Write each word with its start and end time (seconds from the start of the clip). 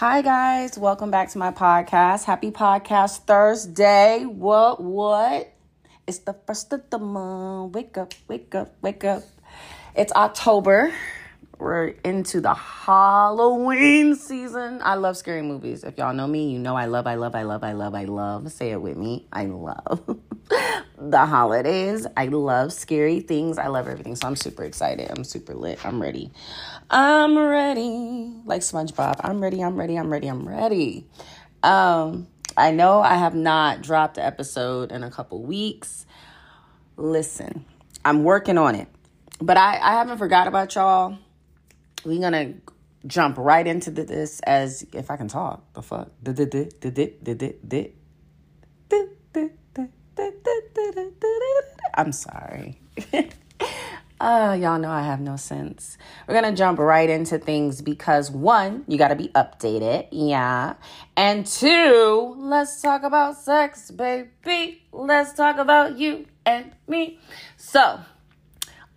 Hi, 0.00 0.22
guys. 0.22 0.78
Welcome 0.78 1.10
back 1.10 1.28
to 1.32 1.38
my 1.38 1.50
podcast. 1.50 2.24
Happy 2.24 2.50
Podcast 2.50 3.28
Thursday. 3.28 4.24
What, 4.24 4.82
what? 4.82 5.52
It's 6.06 6.20
the 6.20 6.32
first 6.46 6.72
of 6.72 6.88
the 6.88 6.98
month. 6.98 7.74
Wake 7.74 7.98
up, 7.98 8.14
wake 8.26 8.54
up, 8.54 8.72
wake 8.80 9.04
up. 9.04 9.22
It's 9.94 10.10
October. 10.12 10.90
We're 11.60 11.88
into 12.04 12.40
the 12.40 12.54
Halloween 12.54 14.14
season. 14.16 14.80
I 14.82 14.94
love 14.94 15.18
scary 15.18 15.42
movies. 15.42 15.84
If 15.84 15.98
y'all 15.98 16.14
know 16.14 16.26
me, 16.26 16.50
you 16.50 16.58
know 16.58 16.74
I 16.74 16.86
love, 16.86 17.06
I 17.06 17.16
love, 17.16 17.34
I 17.34 17.42
love, 17.42 17.62
I 17.62 17.72
love, 17.72 17.94
I 17.94 18.04
love. 18.04 18.50
Say 18.50 18.70
it 18.70 18.80
with 18.80 18.96
me. 18.96 19.26
I 19.30 19.44
love 19.44 20.18
the 20.98 21.26
holidays. 21.26 22.06
I 22.16 22.28
love 22.28 22.72
scary 22.72 23.20
things. 23.20 23.58
I 23.58 23.66
love 23.66 23.88
everything. 23.88 24.16
So 24.16 24.26
I'm 24.26 24.36
super 24.36 24.64
excited. 24.64 25.10
I'm 25.10 25.22
super 25.22 25.54
lit. 25.54 25.84
I'm 25.84 26.00
ready. 26.00 26.32
I'm 26.88 27.36
ready. 27.36 28.32
Like 28.46 28.62
SpongeBob. 28.62 29.20
I'm 29.22 29.42
ready. 29.42 29.62
I'm 29.62 29.76
ready. 29.76 29.96
I'm 29.96 30.10
ready. 30.10 30.28
I'm 30.28 30.48
ready. 30.48 31.06
Um, 31.62 32.26
I 32.56 32.70
know 32.70 33.02
I 33.02 33.16
have 33.16 33.34
not 33.34 33.82
dropped 33.82 34.16
an 34.16 34.24
episode 34.24 34.92
in 34.92 35.02
a 35.02 35.10
couple 35.10 35.42
weeks. 35.42 36.06
Listen, 36.96 37.66
I'm 38.02 38.24
working 38.24 38.56
on 38.56 38.76
it. 38.76 38.88
But 39.42 39.58
I, 39.58 39.78
I 39.78 39.92
haven't 39.92 40.16
forgot 40.16 40.46
about 40.48 40.74
y'all. 40.74 41.18
We're 42.04 42.20
gonna 42.20 42.54
jump 43.06 43.36
right 43.38 43.66
into 43.66 43.90
this 43.90 44.40
as 44.40 44.86
if 44.92 45.10
I 45.10 45.16
can 45.16 45.28
talk. 45.28 45.72
The 45.74 45.82
fuck. 45.82 46.10
I'm 51.94 52.12
sorry. 52.12 52.80
uh, 54.20 54.56
y'all 54.60 54.78
know 54.78 54.90
I 54.90 55.02
have 55.02 55.20
no 55.20 55.36
sense. 55.36 55.98
We're 56.26 56.34
gonna 56.34 56.54
jump 56.54 56.78
right 56.78 57.08
into 57.08 57.38
things 57.38 57.82
because 57.82 58.30
one, 58.30 58.84
you 58.88 58.98
gotta 58.98 59.16
be 59.16 59.28
updated, 59.28 60.08
yeah. 60.10 60.74
And 61.16 61.46
two, 61.46 62.34
let's 62.38 62.80
talk 62.80 63.02
about 63.02 63.36
sex, 63.36 63.90
baby. 63.90 64.82
Let's 64.92 65.32
talk 65.32 65.58
about 65.58 65.98
you 65.98 66.26
and 66.46 66.72
me. 66.86 67.18
So, 67.56 68.00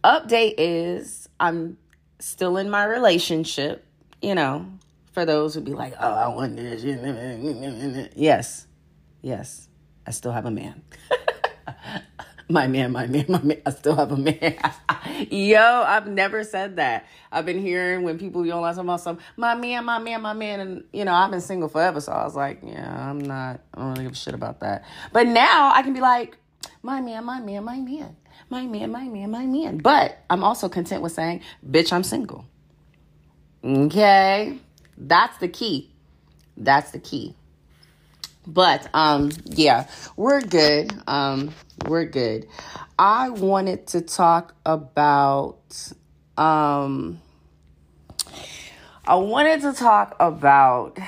update 0.03 0.55
is 0.57 1.29
I'm 1.39 1.77
still 2.23 2.57
in 2.57 2.69
my 2.69 2.85
relationship, 2.85 3.85
you 4.21 4.33
know, 4.33 4.65
for 5.11 5.25
those 5.25 5.53
who 5.53 5.61
be 5.61 5.73
like, 5.73 5.93
oh, 5.99 6.13
I 6.13 6.27
want 6.29 6.55
this. 6.55 6.83
Yes, 8.15 8.67
yes, 9.21 9.67
I 10.07 10.11
still 10.11 10.31
have 10.31 10.45
a 10.45 10.51
man. 10.51 10.81
my 12.49 12.67
man, 12.67 12.91
my 12.93 13.07
man, 13.07 13.25
my 13.27 13.41
man. 13.41 13.61
I 13.65 13.71
still 13.71 13.95
have 13.95 14.11
a 14.11 14.17
man. 14.17 14.57
Yo, 15.29 15.83
I've 15.85 16.07
never 16.07 16.43
said 16.43 16.77
that. 16.77 17.07
I've 17.31 17.45
been 17.45 17.59
hearing 17.59 18.03
when 18.03 18.17
people 18.17 18.45
you 18.45 18.51
know 18.51 18.61
like 18.61 18.77
about 18.77 19.01
some 19.01 19.19
my 19.35 19.53
man, 19.55 19.83
my 19.83 19.99
man, 19.99 20.21
my 20.21 20.33
man, 20.33 20.59
and 20.61 20.83
you 20.93 21.03
know 21.03 21.13
I've 21.13 21.29
been 21.29 21.41
single 21.41 21.67
forever, 21.67 21.99
so 21.99 22.13
I 22.13 22.23
was 22.23 22.35
like, 22.35 22.59
yeah, 22.63 23.09
I'm 23.09 23.19
not. 23.19 23.59
I 23.73 23.79
don't 23.79 23.89
really 23.91 24.03
give 24.03 24.13
a 24.13 24.15
shit 24.15 24.33
about 24.33 24.61
that. 24.61 24.85
But 25.11 25.27
now 25.27 25.73
I 25.73 25.83
can 25.83 25.93
be 25.93 26.01
like, 26.01 26.37
my 26.81 27.01
man, 27.01 27.25
my 27.25 27.39
man, 27.41 27.65
my 27.65 27.79
man, 27.79 28.15
my 28.49 28.65
man, 28.65 28.91
my 28.91 29.07
man, 29.07 29.31
my 29.31 29.45
man. 29.45 29.77
But 29.77 30.19
I'm 30.29 30.43
also 30.43 30.69
content 30.69 31.01
with 31.01 31.11
saying, 31.11 31.41
bitch, 31.67 31.91
I'm 31.91 32.03
single. 32.03 32.45
Okay, 33.63 34.57
that's 34.97 35.37
the 35.37 35.47
key. 35.47 35.91
That's 36.57 36.91
the 36.91 36.99
key. 36.99 37.35
But 38.45 38.89
um 38.93 39.31
yeah, 39.45 39.87
we're 40.17 40.41
good. 40.41 40.93
Um 41.07 41.53
we're 41.87 42.05
good. 42.05 42.47
I 42.99 43.29
wanted 43.29 43.87
to 43.87 44.01
talk 44.01 44.53
about 44.65 45.93
um 46.37 47.21
I 49.05 49.15
wanted 49.15 49.61
to 49.61 49.73
talk 49.73 50.15
about 50.19 50.99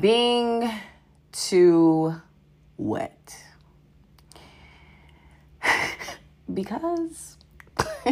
being 0.00 0.70
too 1.32 2.14
wet. 2.76 3.43
Because 6.54 7.36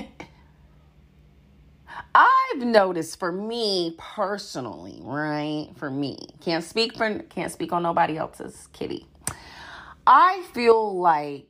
I've 2.14 2.58
noticed 2.58 3.18
for 3.18 3.32
me 3.32 3.94
personally, 3.98 5.00
right? 5.02 5.68
For 5.76 5.90
me, 5.90 6.18
can't 6.40 6.64
speak 6.64 6.96
for 6.96 7.18
can't 7.20 7.50
speak 7.52 7.72
on 7.72 7.82
nobody 7.82 8.18
else's 8.18 8.68
kitty. 8.72 9.06
I 10.06 10.42
feel 10.52 10.98
like 10.98 11.46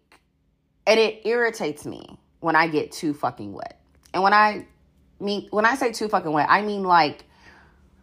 and 0.87 0.99
it 1.01 1.23
irritates 1.25 1.87
me 1.87 2.19
when 2.41 2.57
I 2.57 2.67
get 2.69 2.93
too 2.93 3.15
fucking 3.15 3.53
wet. 3.53 3.81
And 4.13 4.23
when 4.23 4.35
I 4.35 4.67
mean 5.21 5.49
when 5.51 5.65
I 5.65 5.75
say 5.75 5.93
too 5.93 6.09
fucking 6.09 6.33
wet, 6.33 6.47
I 6.49 6.63
mean 6.63 6.83
like 6.85 7.25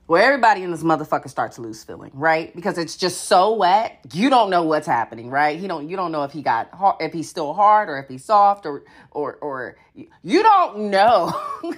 where 0.10 0.24
everybody 0.24 0.64
in 0.64 0.72
this 0.72 0.82
motherfucker 0.82 1.30
starts 1.30 1.58
to 1.58 1.62
lose 1.62 1.84
feeling, 1.84 2.10
right? 2.16 2.56
Because 2.56 2.80
it's 2.80 2.98
just 2.98 3.26
so 3.26 3.54
wet, 3.54 4.00
you 4.12 4.32
don't 4.32 4.50
know 4.50 4.64
what's 4.64 4.88
happening, 4.88 5.30
right? 5.30 5.60
He 5.60 5.68
don't, 5.68 5.88
you 5.88 5.96
don't 5.96 6.12
know 6.12 6.24
if 6.24 6.32
he 6.32 6.42
got 6.42 6.74
hard, 6.74 6.96
if 7.00 7.14
he's 7.14 7.30
still 7.30 7.54
hard 7.54 7.90
or 7.90 8.00
if 8.00 8.08
he's 8.08 8.26
soft 8.26 8.66
or 8.66 8.86
or 9.12 9.36
or 9.36 9.78
you 10.24 10.42
don't 10.42 10.90
know. 10.90 11.32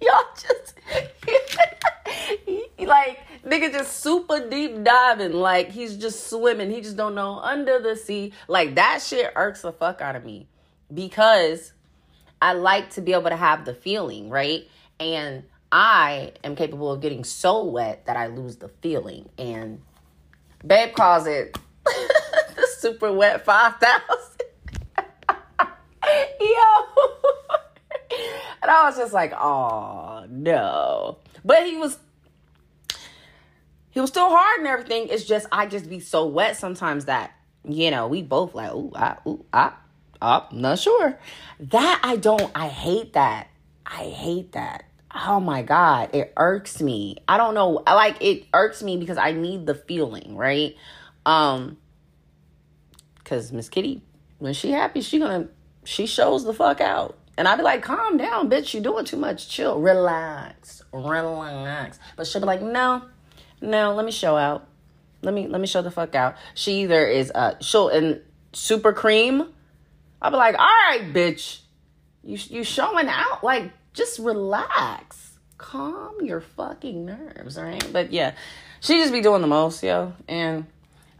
Y'all 0.00 0.24
just 0.34 0.80
like 2.78 3.18
nigga 3.44 3.70
just 3.70 4.00
super 4.00 4.48
deep 4.48 4.82
diving, 4.82 5.34
like 5.34 5.68
he's 5.68 5.98
just 5.98 6.30
swimming. 6.30 6.70
He 6.70 6.80
just 6.80 6.96
don't 6.96 7.14
know 7.14 7.38
under 7.40 7.78
the 7.78 7.96
sea. 7.96 8.32
Like 8.48 8.76
that 8.76 9.02
shit 9.02 9.30
irks 9.36 9.60
the 9.60 9.72
fuck 9.72 10.00
out 10.00 10.16
of 10.16 10.24
me 10.24 10.48
because 10.92 11.74
I 12.40 12.54
like 12.54 12.88
to 12.94 13.02
be 13.02 13.12
able 13.12 13.28
to 13.28 13.36
have 13.36 13.66
the 13.66 13.74
feeling, 13.74 14.30
right? 14.30 14.66
And 15.02 15.44
I 15.72 16.32
am 16.44 16.54
capable 16.54 16.92
of 16.92 17.00
getting 17.00 17.24
so 17.24 17.64
wet 17.64 18.06
that 18.06 18.16
I 18.16 18.26
lose 18.28 18.56
the 18.56 18.68
feeling. 18.68 19.28
And 19.38 19.80
Babe 20.64 20.94
calls 20.94 21.26
it 21.26 21.58
the 21.84 22.68
super 22.78 23.12
wet 23.12 23.44
5000. 23.44 24.40
Yo. 26.40 26.56
and 28.62 28.70
I 28.70 28.84
was 28.84 28.96
just 28.96 29.12
like, 29.12 29.32
oh 29.32 30.26
no. 30.28 31.18
But 31.44 31.66
he 31.66 31.76
was 31.76 31.98
he 33.90 34.00
was 34.00 34.10
still 34.10 34.28
hard 34.28 34.58
and 34.58 34.68
everything. 34.68 35.08
It's 35.08 35.24
just 35.24 35.46
I 35.50 35.66
just 35.66 35.88
be 35.88 36.00
so 36.00 36.26
wet 36.26 36.56
sometimes 36.56 37.06
that, 37.06 37.32
you 37.64 37.90
know, 37.90 38.08
we 38.08 38.22
both 38.22 38.54
like, 38.54 38.72
ooh, 38.72 38.92
ah, 38.94 39.18
ooh, 39.26 39.44
ah, 39.52 39.76
ah, 40.20 40.48
not 40.52 40.78
sure. 40.78 41.18
That 41.60 42.00
I 42.02 42.16
don't 42.16 42.50
I 42.54 42.68
hate 42.68 43.14
that. 43.14 43.48
I 43.86 44.04
hate 44.04 44.52
that. 44.52 44.84
Oh 45.14 45.40
my 45.40 45.62
God, 45.62 46.14
it 46.14 46.32
irks 46.36 46.80
me. 46.80 47.16
I 47.28 47.36
don't 47.36 47.54
know. 47.54 47.82
Like 47.86 48.16
it 48.22 48.46
irks 48.54 48.82
me 48.82 48.96
because 48.96 49.18
I 49.18 49.32
need 49.32 49.66
the 49.66 49.74
feeling, 49.74 50.36
right? 50.36 50.74
Um, 51.26 51.76
cause 53.24 53.52
Miss 53.52 53.68
Kitty, 53.68 54.02
when 54.38 54.54
she 54.54 54.70
happy, 54.70 55.02
she 55.02 55.18
gonna 55.18 55.48
she 55.84 56.06
shows 56.06 56.44
the 56.44 56.54
fuck 56.54 56.80
out. 56.80 57.18
And 57.36 57.48
I'd 57.48 57.56
be 57.56 57.62
like, 57.62 57.82
calm 57.82 58.18
down, 58.18 58.50
bitch, 58.50 58.74
you're 58.74 58.82
doing 58.82 59.04
too 59.04 59.16
much. 59.16 59.48
Chill, 59.48 59.80
relax, 59.80 60.82
relax. 60.92 61.98
But 62.16 62.26
she'll 62.26 62.40
be 62.40 62.46
like, 62.46 62.62
no, 62.62 63.02
no, 63.60 63.94
let 63.94 64.04
me 64.04 64.12
show 64.12 64.36
out. 64.36 64.68
Let 65.22 65.34
me 65.34 65.46
let 65.46 65.60
me 65.60 65.66
show 65.66 65.82
the 65.82 65.90
fuck 65.90 66.14
out. 66.14 66.36
She 66.54 66.82
either 66.82 67.06
is 67.06 67.30
uh 67.34 67.54
she'll 67.60 67.88
and 67.88 68.20
super 68.52 68.92
cream. 68.92 69.48
I'll 70.20 70.30
be 70.30 70.36
like, 70.36 70.58
all 70.58 70.64
right, 70.64 71.12
bitch, 71.12 71.60
you 72.24 72.38
you 72.48 72.64
showing 72.64 73.08
out 73.08 73.44
like 73.44 73.72
just 73.92 74.18
relax. 74.18 75.38
Calm 75.58 76.24
your 76.24 76.40
fucking 76.40 77.04
nerves, 77.04 77.56
right? 77.56 77.86
But 77.92 78.12
yeah, 78.12 78.34
she 78.80 78.96
just 78.96 79.12
be 79.12 79.20
doing 79.20 79.42
the 79.42 79.46
most, 79.48 79.82
yo. 79.82 80.12
And 80.28 80.66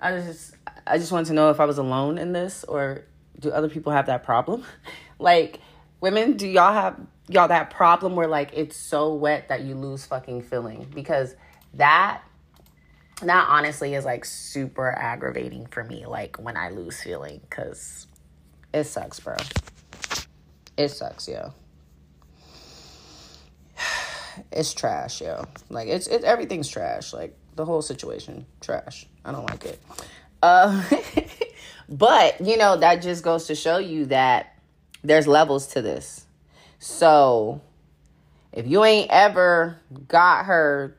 I 0.01 0.17
just 0.17 0.57
I 0.87 0.99
just 0.99 1.13
wanted 1.13 1.29
to 1.29 1.35
know 1.35 1.51
if 1.51 1.61
I 1.61 1.65
was 1.65 1.79
alone 1.79 2.19
in 2.19 2.33
this 2.33 2.65
or 2.65 3.05
do 3.39 3.51
other 3.51 3.69
people 3.69 3.93
have 3.93 4.07
that 4.07 4.25
problem? 4.25 4.65
like 5.19 5.61
women, 6.01 6.37
do 6.37 6.49
y'all 6.49 6.73
have 6.73 7.01
y'all 7.29 7.49
that 7.49 7.71
problem 7.71 8.17
where 8.17 8.27
like 8.27 8.51
it's 8.53 8.77
so 8.77 9.15
wet 9.15 9.49
that 9.49 9.63
you 9.63 9.75
lose 9.75 10.05
fucking 10.07 10.43
feeling? 10.43 10.91
Because 10.93 11.37
that 11.75 12.23
that 13.23 13.47
honestly 13.49 13.95
is 13.95 14.05
like 14.05 14.25
super 14.25 14.91
aggravating 14.91 15.67
for 15.67 15.85
me 15.85 16.05
like 16.07 16.37
when 16.39 16.57
I 16.57 16.71
lose 16.71 17.01
feeling 17.01 17.41
cuz 17.49 18.09
it 18.73 18.85
sucks, 18.85 19.21
bro. 19.21 19.37
It 20.77 20.89
sucks, 20.89 21.29
yo 21.29 21.53
it's 24.51 24.75
trash, 24.75 25.21
yo. 25.21 25.45
Like 25.69 25.89
it's 25.89 26.07
it 26.07 26.25
everything's 26.25 26.69
trash. 26.69 27.13
Like 27.13 27.37
the 27.55 27.65
whole 27.65 27.83
situation, 27.83 28.47
trash. 28.61 29.07
I 29.25 29.33
don't 29.33 29.49
like 29.49 29.65
it. 29.65 29.81
Uh, 30.43 30.83
but 31.89 32.41
you 32.41 32.57
know 32.57 32.77
that 32.77 33.03
just 33.03 33.23
goes 33.23 33.47
to 33.47 33.55
show 33.55 33.79
you 33.79 34.07
that 34.07 34.59
there's 35.03 35.27
levels 35.27 35.69
to 35.69 35.83
this. 35.83 36.27
So 36.79 37.61
if 38.53 38.67
you 38.67 38.85
ain't 38.85 39.11
ever 39.11 39.79
got 40.09 40.47
her 40.47 40.97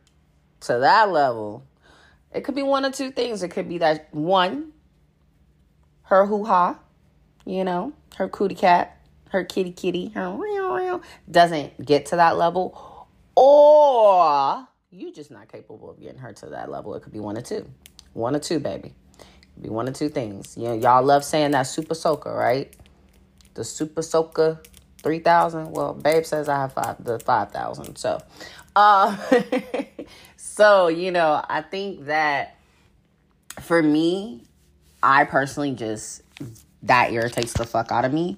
to 0.62 0.80
that 0.80 1.12
level, 1.12 1.64
it 2.34 2.44
could 2.44 2.56
be 2.56 2.64
one 2.64 2.86
of 2.86 2.94
two 2.94 3.12
things. 3.12 3.44
It 3.44 3.50
could 3.50 3.70
be 3.70 3.80
that 3.80 4.14
one, 4.14 4.72
her 6.04 6.26
hoo 6.26 6.46
ha, 6.46 6.80
you 7.46 7.64
know, 7.64 7.94
her 8.16 8.28
cootie 8.28 8.56
cat, 8.56 8.98
her 9.30 9.44
kitty 9.44 9.72
kitty, 9.72 10.10
her 10.10 10.32
real 10.32 10.74
real 10.74 11.02
doesn't 11.30 11.84
get 11.84 12.08
to 12.08 12.16
that 12.16 12.38
level, 12.38 12.72
or 13.36 14.68
you 14.92 15.12
just 15.12 15.32
not 15.32 15.52
capable 15.52 15.90
of 15.90 16.00
getting 16.00 16.20
her 16.20 16.34
to 16.34 16.48
that 16.48 16.70
level. 16.70 16.94
It 16.96 17.02
could 17.02 17.14
be 17.14 17.20
one 17.20 17.38
or 17.38 17.42
two. 17.42 17.68
One 18.14 18.36
or 18.36 18.40
two, 18.40 18.60
baby. 18.60 18.94
Be 19.62 19.70
one 19.70 19.88
or 19.88 19.92
two 19.92 20.10
things. 20.10 20.56
You 20.58 20.70
know, 20.70 20.74
y'all 20.74 21.04
love 21.04 21.24
saying 21.24 21.52
that 21.52 21.64
super 21.64 21.96
soaker, 21.96 22.34
right? 22.34 22.74
The 23.54 23.64
super 23.64 24.02
soaker 24.02 24.62
3000. 25.04 25.72
Well, 25.72 25.94
babe 25.94 26.26
says 26.26 26.50
I 26.50 26.62
have 26.62 26.74
five 26.74 27.04
the 27.04 27.20
5000. 27.20 27.96
So, 27.96 28.20
uh 28.76 29.18
so, 30.38 30.88
you 30.88 31.12
know, 31.12 31.44
I 31.48 31.62
think 31.62 32.06
that 32.06 32.58
for 33.62 33.82
me, 33.82 34.44
I 35.02 35.26
personally 35.26 35.74
just 35.74 36.22
that 36.84 37.12
irritates 37.12 37.54
the 37.54 37.66
fuck 37.66 37.92
out 37.92 38.06
of 38.06 38.14
me. 38.14 38.38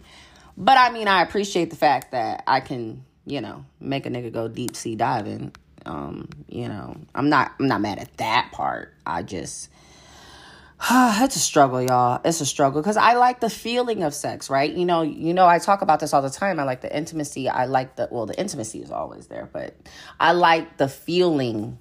But 0.57 0.77
I 0.77 0.91
mean, 0.91 1.07
I 1.07 1.21
appreciate 1.21 1.69
the 1.69 1.75
fact 1.75 2.11
that 2.11 2.43
I 2.47 2.59
can, 2.59 3.03
you 3.25 3.41
know, 3.41 3.65
make 3.79 4.05
a 4.05 4.09
nigga 4.09 4.31
go 4.31 4.47
deep 4.47 4.75
sea 4.75 4.95
diving. 4.95 5.53
Um, 5.85 6.29
you 6.47 6.67
know, 6.67 6.97
I'm 7.13 7.29
not 7.29 7.53
I'm 7.59 7.67
not 7.67 7.81
mad 7.81 7.99
at 7.99 8.15
that 8.17 8.51
part. 8.51 8.93
I 9.05 9.23
just 9.23 9.69
it's 10.91 11.35
a 11.35 11.39
struggle, 11.39 11.81
y'all. 11.81 12.21
It's 12.25 12.41
a 12.41 12.45
struggle 12.45 12.81
because 12.81 12.97
I 12.97 13.13
like 13.13 13.39
the 13.39 13.49
feeling 13.49 14.03
of 14.03 14.13
sex, 14.13 14.49
right? 14.49 14.71
You 14.71 14.85
know, 14.85 15.01
you 15.01 15.33
know, 15.33 15.47
I 15.47 15.59
talk 15.59 15.81
about 15.81 15.99
this 15.99 16.13
all 16.13 16.21
the 16.21 16.29
time. 16.29 16.59
I 16.59 16.63
like 16.63 16.81
the 16.81 16.95
intimacy. 16.95 17.49
I 17.49 17.65
like 17.65 17.95
the 17.95 18.07
well, 18.11 18.25
the 18.25 18.37
intimacy 18.39 18.81
is 18.81 18.91
always 18.91 19.27
there, 19.27 19.49
but 19.51 19.75
I 20.19 20.33
like 20.33 20.77
the 20.77 20.87
feeling 20.87 21.79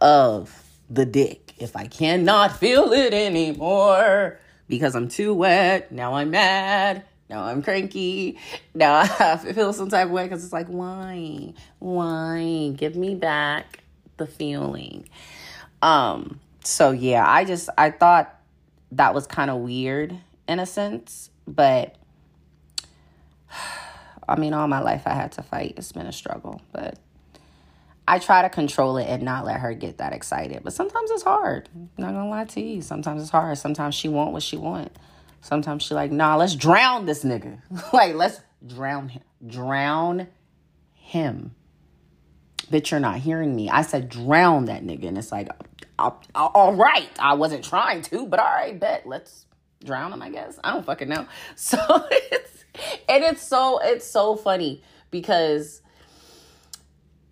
of 0.00 0.64
the 0.88 1.04
dick. 1.04 1.54
If 1.58 1.76
I 1.76 1.86
cannot 1.86 2.56
feel 2.58 2.92
it 2.92 3.12
anymore 3.12 4.38
because 4.68 4.94
I'm 4.94 5.08
too 5.08 5.34
wet, 5.34 5.92
now 5.92 6.14
I'm 6.14 6.30
mad. 6.30 7.04
Now 7.32 7.44
I'm 7.44 7.62
cranky. 7.62 8.36
Now 8.74 9.00
I 9.18 9.36
feel 9.38 9.72
some 9.72 9.88
type 9.88 10.08
of 10.08 10.12
way 10.12 10.24
because 10.24 10.44
it's 10.44 10.52
like, 10.52 10.66
why? 10.66 11.54
Why? 11.78 12.74
Give 12.76 12.94
me 12.94 13.14
back 13.14 13.78
the 14.18 14.26
feeling. 14.26 15.08
Um, 15.80 16.40
so 16.62 16.90
yeah, 16.90 17.24
I 17.26 17.46
just 17.46 17.70
I 17.78 17.90
thought 17.90 18.38
that 18.92 19.14
was 19.14 19.26
kind 19.26 19.50
of 19.50 19.60
weird 19.60 20.14
in 20.46 20.58
a 20.58 20.66
sense, 20.66 21.30
but 21.48 21.96
I 24.28 24.38
mean, 24.38 24.52
all 24.52 24.68
my 24.68 24.80
life 24.80 25.04
I 25.06 25.14
had 25.14 25.32
to 25.32 25.42
fight. 25.42 25.74
It's 25.78 25.92
been 25.92 26.06
a 26.06 26.12
struggle, 26.12 26.60
but 26.70 26.98
I 28.06 28.18
try 28.18 28.42
to 28.42 28.50
control 28.50 28.98
it 28.98 29.06
and 29.06 29.22
not 29.22 29.46
let 29.46 29.58
her 29.60 29.72
get 29.72 29.98
that 29.98 30.12
excited. 30.12 30.60
But 30.62 30.74
sometimes 30.74 31.10
it's 31.10 31.22
hard. 31.22 31.70
I'm 31.74 31.88
not 31.96 32.12
gonna 32.12 32.28
lie 32.28 32.44
to 32.44 32.60
you. 32.60 32.82
Sometimes 32.82 33.22
it's 33.22 33.30
hard. 33.30 33.56
Sometimes 33.56 33.94
she 33.94 34.08
want 34.08 34.32
what 34.32 34.42
she 34.42 34.58
want. 34.58 34.92
Sometimes 35.42 35.82
she 35.82 35.94
like, 35.94 36.12
nah, 36.12 36.36
let's 36.36 36.54
drown 36.54 37.04
this 37.04 37.24
nigga. 37.24 37.58
like, 37.92 38.14
let's 38.14 38.40
drown 38.64 39.08
him. 39.08 39.22
Drown 39.44 40.28
him. 40.94 41.54
Bitch, 42.70 42.92
you're 42.92 43.00
not 43.00 43.16
hearing 43.16 43.54
me. 43.54 43.68
I 43.68 43.82
said 43.82 44.08
drown 44.08 44.66
that 44.66 44.84
nigga. 44.84 45.08
And 45.08 45.18
it's 45.18 45.32
like, 45.32 45.48
all 45.98 46.74
right. 46.74 47.10
I 47.18 47.34
wasn't 47.34 47.64
trying 47.64 48.02
to, 48.02 48.24
but 48.24 48.38
all 48.38 48.46
right, 48.46 48.78
bet. 48.78 49.04
Let's 49.04 49.46
drown 49.84 50.12
him, 50.12 50.22
I 50.22 50.30
guess. 50.30 50.60
I 50.62 50.72
don't 50.72 50.86
fucking 50.86 51.08
know. 51.08 51.26
So 51.56 51.78
it's, 52.10 52.64
and 53.08 53.24
it's 53.24 53.42
so, 53.42 53.80
it's 53.82 54.06
so 54.06 54.36
funny 54.36 54.82
because 55.10 55.82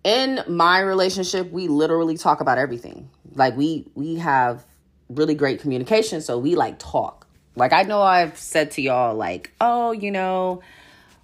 in 0.03 0.43
my 0.49 0.81
relationship, 0.81 1.49
we 1.49 1.69
literally 1.69 2.17
talk 2.17 2.41
about 2.41 2.57
everything. 2.57 3.09
Like 3.35 3.55
we, 3.55 3.87
we 3.95 4.15
have 4.15 4.65
really 5.07 5.33
great 5.33 5.61
communication. 5.61 6.19
So 6.19 6.37
we 6.37 6.55
like 6.55 6.77
talk. 6.77 7.20
Like 7.55 7.73
I 7.73 7.83
know 7.83 8.01
I've 8.01 8.37
said 8.37 8.71
to 8.71 8.81
y'all, 8.81 9.15
like, 9.15 9.51
oh, 9.59 9.91
you 9.91 10.11
know, 10.11 10.61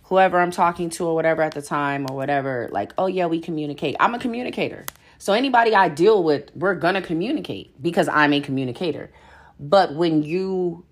whoever 0.04 0.40
I'm 0.40 0.52
talking 0.52 0.90
to 0.92 1.06
or 1.06 1.16
whatever 1.16 1.42
at 1.42 1.54
the 1.54 1.62
time 1.62 2.06
or 2.10 2.16
whatever, 2.16 2.70
like, 2.72 2.94
oh 2.98 3.08
yeah, 3.08 3.28
we 3.28 3.40
communicate. 3.40 3.96
I'm 4.00 4.14
a 4.14 4.20
communicator. 4.20 4.86
So 5.18 5.34
anybody 5.34 5.74
I 5.74 5.90
deal 5.90 6.24
with, 6.24 6.52
we're 6.56 6.76
gonna 6.76 7.02
communicate 7.02 7.82
because 7.82 8.08
I'm 8.08 8.34
a 8.34 8.42
communicator. 8.42 9.10
But 9.60 9.96
when 9.96 10.24
you 10.24 10.86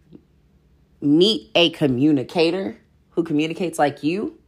meet 1.01 1.51
a 1.53 1.69
communicator 1.71 2.77
who 3.11 3.23
communicates 3.23 3.77
like 3.77 4.03
you, 4.03 4.39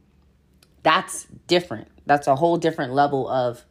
that's 0.82 1.26
different. 1.46 1.88
That's 2.06 2.26
a 2.26 2.34
whole 2.34 2.56
different 2.56 2.92
level 2.94 3.28
of 3.28 3.64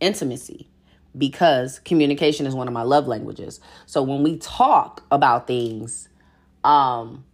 intimacy 0.00 0.68
because 1.16 1.78
communication 1.80 2.46
is 2.46 2.54
one 2.54 2.68
of 2.68 2.74
my 2.74 2.82
love 2.82 3.06
languages. 3.06 3.60
So 3.86 4.02
when 4.02 4.22
we 4.22 4.38
talk 4.38 5.04
about 5.10 5.46
things, 5.46 6.08
um 6.64 7.24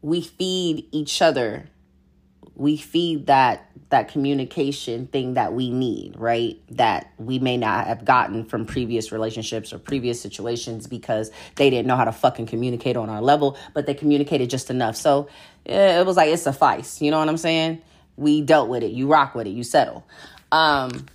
we 0.00 0.20
feed 0.20 0.86
each 0.92 1.20
other. 1.22 1.68
We 2.54 2.76
feed 2.76 3.26
that 3.26 3.70
that 3.90 4.08
communication 4.08 5.06
thing 5.06 5.34
that 5.34 5.54
we 5.54 5.70
need, 5.70 6.14
right? 6.18 6.60
That 6.72 7.10
we 7.16 7.38
may 7.38 7.56
not 7.56 7.86
have 7.86 8.04
gotten 8.04 8.44
from 8.44 8.66
previous 8.66 9.12
relationships 9.12 9.72
or 9.72 9.78
previous 9.78 10.20
situations 10.20 10.86
because 10.86 11.30
they 11.56 11.70
didn't 11.70 11.86
know 11.86 11.96
how 11.96 12.04
to 12.04 12.12
fucking 12.12 12.46
communicate 12.46 12.96
on 12.96 13.08
our 13.08 13.22
level, 13.22 13.56
but 13.72 13.86
they 13.86 13.94
communicated 13.94 14.50
just 14.50 14.68
enough. 14.68 14.96
So 14.96 15.28
it 15.64 16.04
was 16.04 16.16
like 16.16 16.28
it 16.28 16.36
suffice. 16.38 17.00
You 17.00 17.10
know 17.10 17.18
what 17.18 17.28
I'm 17.28 17.38
saying? 17.38 17.80
We 18.16 18.42
dealt 18.42 18.68
with 18.68 18.82
it. 18.82 18.92
You 18.92 19.06
rock 19.06 19.34
with 19.34 19.46
it. 19.46 19.50
You 19.50 19.64
settle. 19.64 20.06
Um, 20.52 21.06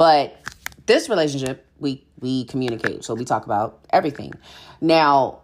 but 0.00 0.40
this 0.86 1.10
relationship, 1.10 1.66
we 1.78 2.02
we 2.20 2.46
communicate. 2.46 3.04
So 3.04 3.12
we 3.12 3.26
talk 3.26 3.44
about 3.44 3.84
everything. 3.90 4.32
Now, 4.80 5.42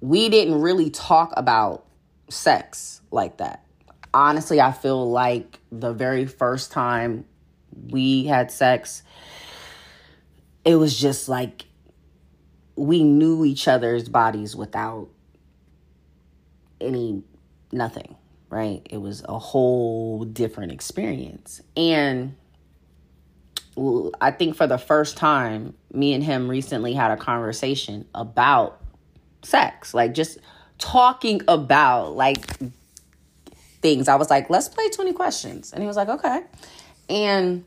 we 0.00 0.28
didn't 0.28 0.60
really 0.60 0.90
talk 0.90 1.32
about 1.36 1.84
sex 2.28 3.00
like 3.12 3.38
that 3.38 3.64
honestly, 4.12 4.60
I 4.60 4.72
feel 4.72 5.10
like 5.10 5.60
the 5.70 5.92
very 5.92 6.26
first 6.26 6.72
time 6.72 7.24
we 7.90 8.24
had 8.24 8.50
sex, 8.50 9.02
it 10.64 10.76
was 10.76 10.98
just 10.98 11.28
like 11.28 11.66
we 12.76 13.02
knew 13.02 13.44
each 13.44 13.68
other's 13.68 14.08
bodies 14.08 14.54
without 14.54 15.08
any 16.80 17.22
nothing, 17.72 18.16
right? 18.50 18.86
It 18.88 18.98
was 18.98 19.24
a 19.28 19.38
whole 19.38 20.24
different 20.24 20.72
experience. 20.72 21.60
And 21.76 22.36
I 24.20 24.30
think 24.30 24.56
for 24.56 24.66
the 24.66 24.78
first 24.78 25.16
time, 25.16 25.74
me 25.92 26.12
and 26.12 26.22
him 26.22 26.48
recently 26.48 26.94
had 26.94 27.10
a 27.10 27.16
conversation 27.16 28.06
about 28.14 28.80
sex, 29.42 29.94
like 29.94 30.14
just 30.14 30.38
talking 30.78 31.42
about 31.48 32.16
like 32.16 32.44
things. 33.80 34.08
I 34.08 34.16
was 34.16 34.30
like, 34.30 34.50
let's 34.50 34.68
play 34.68 34.88
20 34.88 35.12
questions. 35.12 35.72
And 35.72 35.82
he 35.82 35.86
was 35.86 35.96
like, 35.96 36.08
okay. 36.08 36.42
And 37.08 37.64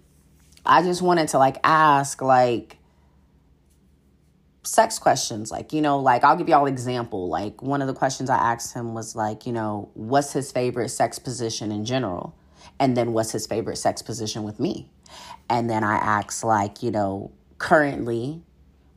I 0.65 0.81
just 0.83 1.01
wanted 1.01 1.29
to 1.29 1.37
like 1.37 1.57
ask 1.63 2.21
like 2.21 2.77
sex 4.63 4.99
questions. 4.99 5.51
Like, 5.51 5.73
you 5.73 5.81
know, 5.81 5.99
like 5.99 6.23
I'll 6.23 6.35
give 6.35 6.49
y'all 6.49 6.65
an 6.65 6.73
example. 6.73 7.29
Like 7.29 7.61
one 7.61 7.81
of 7.81 7.87
the 7.87 7.93
questions 7.93 8.29
I 8.29 8.37
asked 8.37 8.73
him 8.73 8.93
was 8.93 9.15
like, 9.15 9.45
you 9.45 9.53
know, 9.53 9.89
what's 9.93 10.33
his 10.33 10.51
favorite 10.51 10.89
sex 10.89 11.19
position 11.19 11.71
in 11.71 11.85
general? 11.85 12.35
And 12.79 12.95
then 12.95 13.13
what's 13.13 13.31
his 13.31 13.47
favorite 13.47 13.77
sex 13.77 14.01
position 14.01 14.43
with 14.43 14.59
me? 14.59 14.89
And 15.49 15.69
then 15.69 15.83
I 15.83 15.95
asked 15.95 16.43
like, 16.43 16.81
you 16.81 16.91
know, 16.91 17.31
currently 17.57 18.41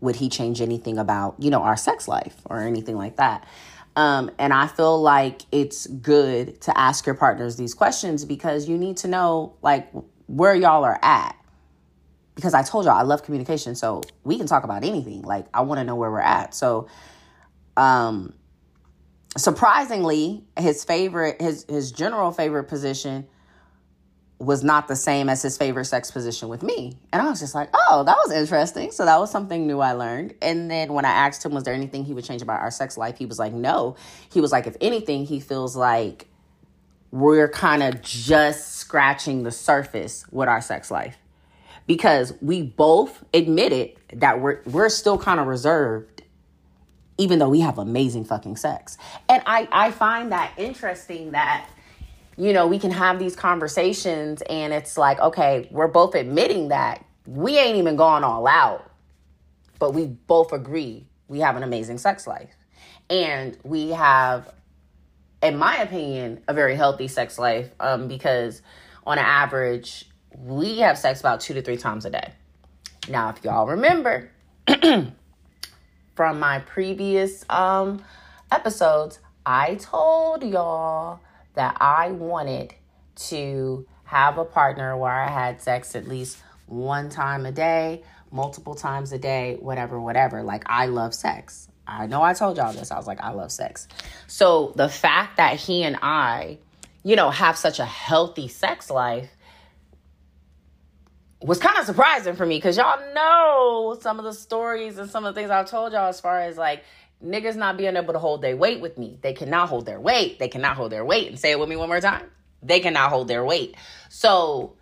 would 0.00 0.16
he 0.16 0.28
change 0.28 0.60
anything 0.60 0.98
about, 0.98 1.34
you 1.38 1.50
know, 1.50 1.62
our 1.62 1.76
sex 1.76 2.06
life 2.06 2.36
or 2.46 2.60
anything 2.60 2.96
like 2.96 3.16
that? 3.16 3.46
Um, 3.96 4.30
and 4.38 4.52
I 4.52 4.66
feel 4.66 5.00
like 5.00 5.42
it's 5.52 5.86
good 5.86 6.60
to 6.62 6.76
ask 6.78 7.06
your 7.06 7.14
partners 7.14 7.56
these 7.56 7.74
questions 7.74 8.24
because 8.24 8.68
you 8.68 8.76
need 8.76 8.96
to 8.98 9.08
know 9.08 9.54
like 9.62 9.88
where 10.26 10.54
y'all 10.54 10.84
are 10.84 10.98
at. 11.02 11.36
Because 12.34 12.54
I 12.54 12.64
told 12.64 12.84
y'all 12.86 12.94
I 12.94 13.02
love 13.02 13.22
communication, 13.22 13.76
so 13.76 14.02
we 14.24 14.36
can 14.36 14.48
talk 14.48 14.64
about 14.64 14.82
anything. 14.82 15.22
Like 15.22 15.46
I 15.54 15.60
want 15.60 15.78
to 15.78 15.84
know 15.84 15.94
where 15.94 16.10
we're 16.10 16.18
at. 16.18 16.52
So, 16.52 16.88
um, 17.76 18.34
surprisingly, 19.36 20.42
his 20.58 20.82
favorite, 20.82 21.40
his 21.40 21.64
his 21.68 21.92
general 21.92 22.32
favorite 22.32 22.64
position 22.64 23.28
was 24.44 24.62
not 24.62 24.88
the 24.88 24.96
same 24.96 25.28
as 25.28 25.42
his 25.42 25.56
favorite 25.56 25.86
sex 25.86 26.10
position 26.10 26.48
with 26.48 26.62
me. 26.62 26.96
And 27.12 27.22
I 27.22 27.28
was 27.28 27.40
just 27.40 27.54
like, 27.54 27.70
oh, 27.72 28.04
that 28.04 28.16
was 28.16 28.32
interesting. 28.32 28.90
So 28.90 29.04
that 29.04 29.18
was 29.18 29.30
something 29.30 29.66
new 29.66 29.80
I 29.80 29.92
learned. 29.92 30.34
And 30.42 30.70
then 30.70 30.92
when 30.92 31.04
I 31.04 31.10
asked 31.10 31.44
him, 31.44 31.52
was 31.52 31.64
there 31.64 31.74
anything 31.74 32.04
he 32.04 32.12
would 32.12 32.24
change 32.24 32.42
about 32.42 32.60
our 32.60 32.70
sex 32.70 32.96
life? 32.96 33.18
He 33.18 33.26
was 33.26 33.38
like, 33.38 33.52
no. 33.52 33.96
He 34.32 34.40
was 34.40 34.52
like, 34.52 34.66
if 34.66 34.76
anything, 34.80 35.26
he 35.26 35.40
feels 35.40 35.76
like 35.76 36.28
we're 37.10 37.48
kind 37.48 37.82
of 37.82 38.02
just 38.02 38.74
scratching 38.74 39.44
the 39.44 39.50
surface 39.50 40.26
with 40.30 40.48
our 40.48 40.60
sex 40.60 40.90
life. 40.90 41.16
Because 41.86 42.32
we 42.40 42.62
both 42.62 43.24
admitted 43.34 43.92
that 44.14 44.40
we're 44.40 44.62
we're 44.64 44.88
still 44.88 45.18
kind 45.18 45.38
of 45.38 45.46
reserved, 45.46 46.22
even 47.18 47.38
though 47.38 47.50
we 47.50 47.60
have 47.60 47.78
amazing 47.78 48.24
fucking 48.24 48.56
sex. 48.56 48.96
And 49.28 49.42
I, 49.44 49.68
I 49.70 49.90
find 49.90 50.32
that 50.32 50.52
interesting 50.56 51.32
that 51.32 51.68
you 52.36 52.52
know, 52.52 52.66
we 52.66 52.78
can 52.78 52.90
have 52.90 53.18
these 53.18 53.36
conversations 53.36 54.42
and 54.42 54.72
it's 54.72 54.98
like, 54.98 55.18
okay, 55.20 55.68
we're 55.70 55.88
both 55.88 56.14
admitting 56.14 56.68
that 56.68 57.04
we 57.26 57.58
ain't 57.58 57.76
even 57.78 57.96
gone 57.96 58.24
all 58.24 58.46
out, 58.46 58.90
but 59.78 59.94
we 59.94 60.06
both 60.06 60.52
agree 60.52 61.06
we 61.28 61.40
have 61.40 61.56
an 61.56 61.62
amazing 61.62 61.98
sex 61.98 62.26
life. 62.26 62.54
And 63.08 63.56
we 63.64 63.90
have 63.90 64.52
in 65.44 65.58
my 65.58 65.76
opinion, 65.76 66.42
a 66.48 66.54
very 66.54 66.74
healthy 66.74 67.06
sex 67.06 67.38
life 67.38 67.70
um, 67.78 68.08
because 68.08 68.62
on 69.06 69.18
average, 69.18 70.08
we 70.38 70.78
have 70.78 70.96
sex 70.96 71.20
about 71.20 71.40
two 71.40 71.52
to 71.52 71.60
three 71.60 71.76
times 71.76 72.06
a 72.06 72.10
day. 72.10 72.32
Now, 73.10 73.28
if 73.28 73.44
y'all 73.44 73.66
remember 73.66 74.30
from 76.14 76.40
my 76.40 76.60
previous 76.60 77.44
um, 77.50 78.02
episodes, 78.50 79.18
I 79.44 79.74
told 79.74 80.42
y'all 80.42 81.20
that 81.54 81.76
I 81.80 82.10
wanted 82.10 82.74
to 83.16 83.86
have 84.04 84.38
a 84.38 84.44
partner 84.44 84.96
where 84.96 85.12
I 85.12 85.28
had 85.28 85.60
sex 85.60 85.94
at 85.94 86.06
least 86.06 86.38
one 86.66 87.08
time 87.08 87.46
a 87.46 87.52
day, 87.52 88.02
multiple 88.30 88.74
times 88.74 89.12
a 89.12 89.18
day, 89.18 89.56
whatever, 89.60 90.00
whatever. 90.00 90.42
Like, 90.42 90.64
I 90.66 90.86
love 90.86 91.14
sex. 91.14 91.68
I 91.86 92.06
know 92.06 92.22
I 92.22 92.34
told 92.34 92.56
y'all 92.56 92.72
this. 92.72 92.90
I 92.90 92.96
was 92.96 93.06
like, 93.06 93.20
I 93.20 93.30
love 93.30 93.52
sex. 93.52 93.88
So 94.26 94.72
the 94.76 94.88
fact 94.88 95.36
that 95.36 95.56
he 95.56 95.82
and 95.82 95.96
I, 96.02 96.58
you 97.02 97.16
know, 97.16 97.30
have 97.30 97.56
such 97.56 97.78
a 97.78 97.84
healthy 97.84 98.48
sex 98.48 98.90
life 98.90 99.30
was 101.42 101.58
kind 101.58 101.78
of 101.78 101.84
surprising 101.84 102.36
for 102.36 102.46
me 102.46 102.56
because 102.56 102.78
y'all 102.78 103.14
know 103.14 103.98
some 104.00 104.18
of 104.18 104.24
the 104.24 104.32
stories 104.32 104.96
and 104.96 105.10
some 105.10 105.26
of 105.26 105.34
the 105.34 105.40
things 105.40 105.50
I've 105.50 105.68
told 105.68 105.92
y'all 105.92 106.08
as 106.08 106.18
far 106.18 106.40
as 106.40 106.56
like 106.56 106.84
niggas 107.24 107.56
not 107.56 107.76
being 107.76 107.96
able 107.96 108.12
to 108.12 108.18
hold 108.18 108.42
their 108.42 108.56
weight 108.56 108.80
with 108.80 108.98
me. 108.98 109.18
They 109.22 109.32
cannot 109.32 109.68
hold 109.68 109.86
their 109.86 110.00
weight. 110.00 110.38
They 110.38 110.48
cannot 110.48 110.76
hold 110.76 110.92
their 110.92 111.04
weight. 111.04 111.28
And 111.28 111.38
say 111.38 111.50
it 111.52 111.58
with 111.58 111.68
me 111.68 111.76
one 111.76 111.88
more 111.88 112.00
time. 112.00 112.30
They 112.62 112.80
cannot 112.80 113.10
hold 113.10 113.28
their 113.28 113.44
weight. 113.44 113.74
So 114.08 114.76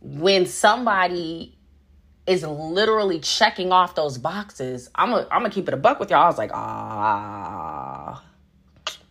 when 0.00 0.46
somebody 0.46 1.56
is 2.26 2.42
literally 2.42 3.20
checking 3.20 3.72
off 3.72 3.94
those 3.94 4.18
boxes, 4.18 4.90
I'm 4.94 5.10
gonna 5.10 5.26
I'm 5.30 5.48
keep 5.50 5.68
it 5.68 5.74
a 5.74 5.76
buck 5.76 6.00
with 6.00 6.10
y'all. 6.10 6.24
I 6.24 6.26
was 6.26 6.38
like, 6.38 6.50
ah, 6.52 8.22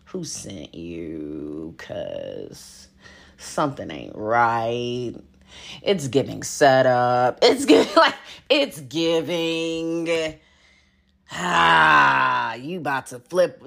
who 0.05 0.23
sent 0.23 0.75
you? 0.75 1.75
Cause 1.77 2.87
something 3.37 3.89
ain't 3.89 4.15
right. 4.15 5.13
It's 5.81 6.07
giving 6.07 6.43
setup. 6.43 7.39
It's 7.41 7.65
giving 7.65 7.95
like 7.95 8.15
it's 8.49 8.79
giving. 8.81 10.39
Ah, 11.31 12.53
you 12.55 12.77
about 12.77 13.07
to 13.07 13.19
flip? 13.19 13.61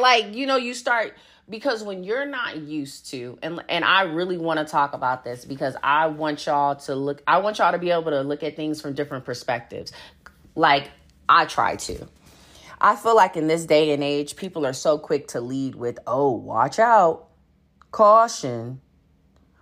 Like 0.00 0.34
you 0.34 0.46
know, 0.46 0.56
you 0.56 0.74
start 0.74 1.14
because 1.48 1.82
when 1.82 2.04
you're 2.04 2.26
not 2.26 2.58
used 2.58 3.10
to 3.10 3.38
and 3.42 3.62
and 3.68 3.84
I 3.84 4.02
really 4.02 4.38
want 4.38 4.58
to 4.58 4.64
talk 4.64 4.94
about 4.94 5.24
this 5.24 5.44
because 5.44 5.76
I 5.82 6.06
want 6.06 6.46
y'all 6.46 6.76
to 6.76 6.94
look 6.94 7.22
I 7.26 7.38
want 7.38 7.58
y'all 7.58 7.72
to 7.72 7.78
be 7.78 7.90
able 7.90 8.10
to 8.10 8.22
look 8.22 8.42
at 8.42 8.56
things 8.56 8.80
from 8.80 8.94
different 8.94 9.24
perspectives. 9.24 9.92
Like 10.54 10.90
I 11.28 11.44
try 11.46 11.76
to. 11.76 12.06
I 12.80 12.96
feel 12.96 13.14
like 13.14 13.36
in 13.36 13.46
this 13.46 13.64
day 13.64 13.92
and 13.92 14.02
age 14.02 14.36
people 14.36 14.66
are 14.66 14.72
so 14.72 14.98
quick 14.98 15.28
to 15.28 15.40
lead 15.40 15.74
with, 15.76 15.98
"Oh, 16.06 16.30
watch 16.32 16.78
out. 16.78 17.28
Caution. 17.90 18.80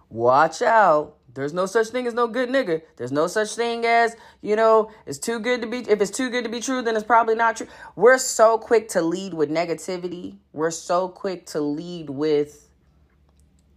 Watch 0.08 0.62
out." 0.62 1.16
There's 1.34 1.52
no 1.52 1.66
such 1.66 1.88
thing 1.88 2.06
as 2.06 2.14
no 2.14 2.26
good 2.26 2.48
nigga. 2.48 2.82
There's 2.96 3.12
no 3.12 3.26
such 3.26 3.54
thing 3.54 3.84
as, 3.84 4.16
you 4.40 4.56
know, 4.56 4.90
it's 5.06 5.18
too 5.18 5.38
good 5.38 5.60
to 5.62 5.66
be 5.66 5.78
if 5.78 6.00
it's 6.00 6.10
too 6.10 6.30
good 6.30 6.44
to 6.44 6.50
be 6.50 6.60
true, 6.60 6.82
then 6.82 6.96
it's 6.96 7.04
probably 7.04 7.34
not 7.34 7.56
true. 7.56 7.66
We're 7.96 8.18
so 8.18 8.58
quick 8.58 8.88
to 8.90 9.02
lead 9.02 9.34
with 9.34 9.50
negativity. 9.50 10.38
We're 10.52 10.70
so 10.70 11.08
quick 11.08 11.46
to 11.46 11.60
lead 11.60 12.10
with 12.10 12.68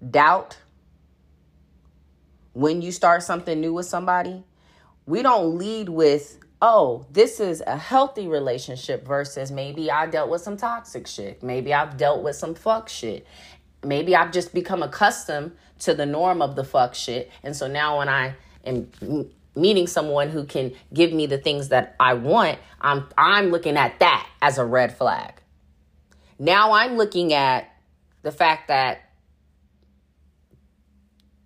doubt. 0.10 0.58
When 2.54 2.82
you 2.82 2.92
start 2.92 3.24
something 3.24 3.60
new 3.60 3.74
with 3.74 3.86
somebody, 3.86 4.44
we 5.06 5.22
don't 5.22 5.58
lead 5.58 5.90
with, 5.90 6.40
"Oh, 6.62 7.06
this 7.12 7.40
is 7.40 7.64
a 7.66 7.78
healthy 7.78 8.28
relationship" 8.28 9.08
versus 9.08 9.52
maybe 9.52 9.92
I 9.92 10.06
dealt 10.06 10.30
with 10.30 10.42
some 10.42 10.58
toxic 10.58 11.08
shit. 11.08 11.44
Maybe 11.44 11.74
I've 11.74 11.98
dealt 11.98 12.24
with 12.24 12.36
some 12.36 12.56
fuck 12.56 12.90
shit. 12.90 13.26
Maybe 13.84 14.16
I've 14.16 14.32
just 14.32 14.54
become 14.54 14.84
accustomed 14.84 15.56
to 15.80 15.94
the 15.94 16.06
norm 16.06 16.42
of 16.42 16.56
the 16.56 16.64
fuck 16.64 16.96
shit. 16.96 17.32
And 17.44 17.56
so 17.56 17.68
now 17.68 18.00
when 18.00 18.10
I 18.10 18.36
am 18.66 18.90
meeting 19.56 19.88
someone 19.88 20.30
who 20.30 20.46
can 20.46 20.74
give 20.94 21.14
me 21.14 21.26
the 21.26 21.38
things 21.38 21.70
that 21.70 21.96
I 22.00 22.14
want, 22.14 22.60
I'm 22.82 23.08
I'm 23.18 23.50
looking 23.50 23.78
at 23.78 24.00
that 24.00 24.28
as 24.42 24.58
a 24.58 24.66
red 24.66 24.98
flag. 24.98 25.42
Now 26.40 26.72
I'm 26.74 26.98
looking 26.98 27.34
at 27.34 27.70
the 28.22 28.32
fact 28.32 28.68
that 28.70 29.10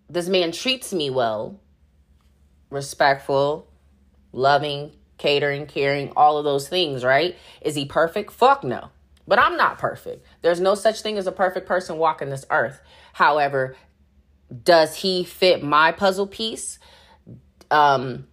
this 0.09 0.29
man 0.29 0.51
treats 0.51 0.93
me 0.93 1.09
well, 1.09 1.59
respectful, 2.69 3.67
loving, 4.31 4.91
catering, 5.17 5.65
caring, 5.65 6.11
all 6.15 6.37
of 6.37 6.45
those 6.45 6.69
things, 6.69 7.03
right? 7.03 7.35
Is 7.61 7.75
he 7.75 7.85
perfect? 7.85 8.31
Fuck 8.31 8.63
no. 8.63 8.89
But 9.27 9.39
I'm 9.39 9.57
not 9.57 9.77
perfect. 9.77 10.25
There's 10.41 10.61
no 10.61 10.73
such 10.73 11.01
thing 11.01 11.17
as 11.17 11.27
a 11.27 11.31
perfect 11.31 11.67
person 11.67 11.97
walking 11.97 12.29
this 12.29 12.45
earth. 12.49 12.79
However, 13.13 13.75
does 14.63 14.95
he 14.95 15.23
fit 15.23 15.61
my 15.61 15.91
puzzle 15.91 16.27
piece? 16.27 16.79
Um, 17.69 18.27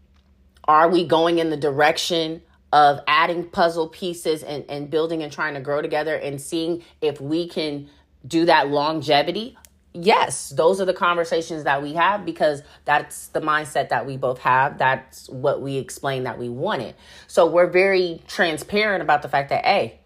are 0.66 0.88
we 0.88 1.04
going 1.04 1.38
in 1.40 1.50
the 1.50 1.56
direction 1.56 2.42
of 2.72 3.00
adding 3.06 3.44
puzzle 3.44 3.88
pieces 3.88 4.42
and, 4.42 4.64
and 4.68 4.90
building 4.90 5.22
and 5.22 5.32
trying 5.32 5.54
to 5.54 5.60
grow 5.60 5.82
together 5.82 6.14
and 6.14 6.40
seeing 6.40 6.82
if 7.00 7.20
we 7.20 7.48
can 7.48 7.88
do 8.26 8.44
that 8.44 8.68
longevity? 8.68 9.56
Yes, 9.92 10.50
those 10.50 10.80
are 10.80 10.84
the 10.84 10.94
conversations 10.94 11.64
that 11.64 11.82
we 11.82 11.94
have 11.94 12.24
because 12.24 12.62
that's 12.84 13.28
the 13.28 13.40
mindset 13.40 13.90
that 13.90 14.06
we 14.06 14.16
both 14.16 14.40
have. 14.40 14.78
That's 14.78 15.28
what 15.28 15.60
we 15.62 15.76
explain 15.76 16.24
that 16.24 16.38
we 16.38 16.48
wanted. 16.48 16.96
So 17.28 17.46
we're 17.46 17.68
very 17.68 18.22
transparent 18.26 19.02
about 19.02 19.22
the 19.22 19.28
fact 19.28 19.50
that, 19.50 19.64
hey, 19.64 20.00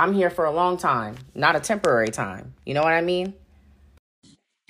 I'm 0.00 0.12
here 0.12 0.30
for 0.30 0.44
a 0.44 0.52
long 0.52 0.76
time, 0.76 1.16
not 1.34 1.56
a 1.56 1.60
temporary 1.60 2.10
time. 2.10 2.54
You 2.64 2.72
know 2.72 2.84
what 2.84 2.92
I 2.92 3.00
mean? 3.00 3.34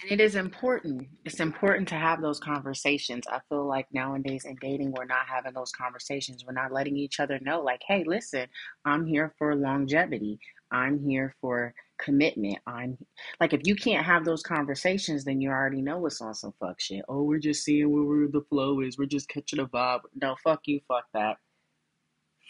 And 0.00 0.10
it 0.10 0.20
is 0.22 0.36
important. 0.36 1.06
It's 1.26 1.40
important 1.40 1.88
to 1.88 1.96
have 1.96 2.22
those 2.22 2.40
conversations. 2.40 3.26
I 3.30 3.40
feel 3.50 3.66
like 3.68 3.86
nowadays 3.92 4.46
in 4.46 4.56
dating, 4.58 4.92
we're 4.92 5.04
not 5.04 5.26
having 5.28 5.52
those 5.52 5.70
conversations. 5.72 6.46
We're 6.46 6.54
not 6.54 6.72
letting 6.72 6.96
each 6.96 7.20
other 7.20 7.38
know, 7.42 7.60
like, 7.60 7.82
hey, 7.86 8.04
listen, 8.06 8.46
I'm 8.86 9.04
here 9.04 9.34
for 9.36 9.54
longevity. 9.54 10.38
I'm 10.70 10.98
here 11.06 11.34
for 11.42 11.74
commitment. 11.98 12.58
I'm 12.66 12.96
like, 13.38 13.52
if 13.52 13.66
you 13.66 13.74
can't 13.76 14.06
have 14.06 14.24
those 14.24 14.42
conversations, 14.42 15.24
then 15.24 15.42
you 15.42 15.50
already 15.50 15.82
know 15.82 16.06
it's 16.06 16.22
on 16.22 16.32
some 16.32 16.54
fuck 16.58 16.80
shit. 16.80 17.04
Oh, 17.06 17.24
we're 17.24 17.38
just 17.38 17.64
seeing 17.64 17.90
where 17.90 18.28
the 18.28 18.46
flow 18.48 18.80
is. 18.80 18.96
We're 18.96 19.04
just 19.04 19.28
catching 19.28 19.58
a 19.58 19.66
vibe. 19.66 20.00
No, 20.18 20.36
fuck 20.42 20.60
you, 20.64 20.80
fuck 20.88 21.04
that. 21.12 21.36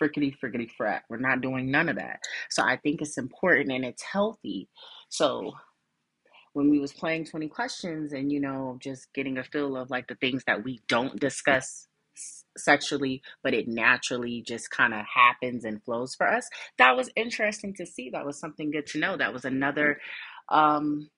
Frickety, 0.02 0.34
frickety, 0.42 0.70
frat. 0.70 1.04
We're 1.10 1.18
not 1.18 1.40
doing 1.42 1.70
none 1.70 1.88
of 1.88 1.96
that. 1.96 2.20
So 2.50 2.62
I 2.64 2.76
think 2.78 3.02
it's 3.02 3.18
important 3.18 3.72
and 3.72 3.84
it's 3.84 4.02
healthy. 4.02 4.68
So 5.10 5.52
when 6.52 6.70
we 6.70 6.78
was 6.78 6.92
playing 6.92 7.24
20 7.24 7.48
questions 7.48 8.12
and 8.12 8.32
you 8.32 8.40
know 8.40 8.78
just 8.80 9.12
getting 9.14 9.38
a 9.38 9.44
feel 9.44 9.76
of 9.76 9.90
like 9.90 10.06
the 10.08 10.14
things 10.16 10.42
that 10.46 10.64
we 10.64 10.80
don't 10.88 11.18
discuss 11.20 11.86
sexually 12.56 13.22
but 13.42 13.54
it 13.54 13.68
naturally 13.68 14.42
just 14.46 14.70
kind 14.70 14.92
of 14.92 15.04
happens 15.06 15.64
and 15.64 15.82
flows 15.84 16.14
for 16.14 16.28
us 16.28 16.48
that 16.78 16.96
was 16.96 17.08
interesting 17.16 17.72
to 17.74 17.86
see 17.86 18.10
that 18.10 18.26
was 18.26 18.38
something 18.38 18.70
good 18.70 18.86
to 18.86 18.98
know 18.98 19.16
that 19.16 19.32
was 19.32 19.44
another 19.44 19.98
um 20.50 21.08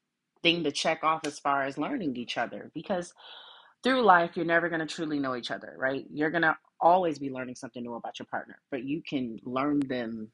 thing 0.42 0.64
to 0.64 0.72
check 0.72 1.02
off 1.02 1.20
as 1.26 1.38
far 1.38 1.64
as 1.64 1.78
learning 1.78 2.16
each 2.16 2.36
other 2.36 2.70
because 2.74 3.12
through 3.82 4.02
life 4.02 4.32
you're 4.34 4.46
never 4.46 4.68
going 4.68 4.80
to 4.80 4.86
truly 4.86 5.18
know 5.18 5.36
each 5.36 5.50
other 5.50 5.74
right 5.78 6.04
you're 6.12 6.30
going 6.30 6.42
to 6.42 6.56
always 6.80 7.18
be 7.18 7.30
learning 7.30 7.54
something 7.54 7.82
new 7.82 7.94
about 7.94 8.18
your 8.18 8.26
partner 8.26 8.58
but 8.70 8.84
you 8.84 9.02
can 9.08 9.38
learn 9.44 9.80
them 9.80 10.28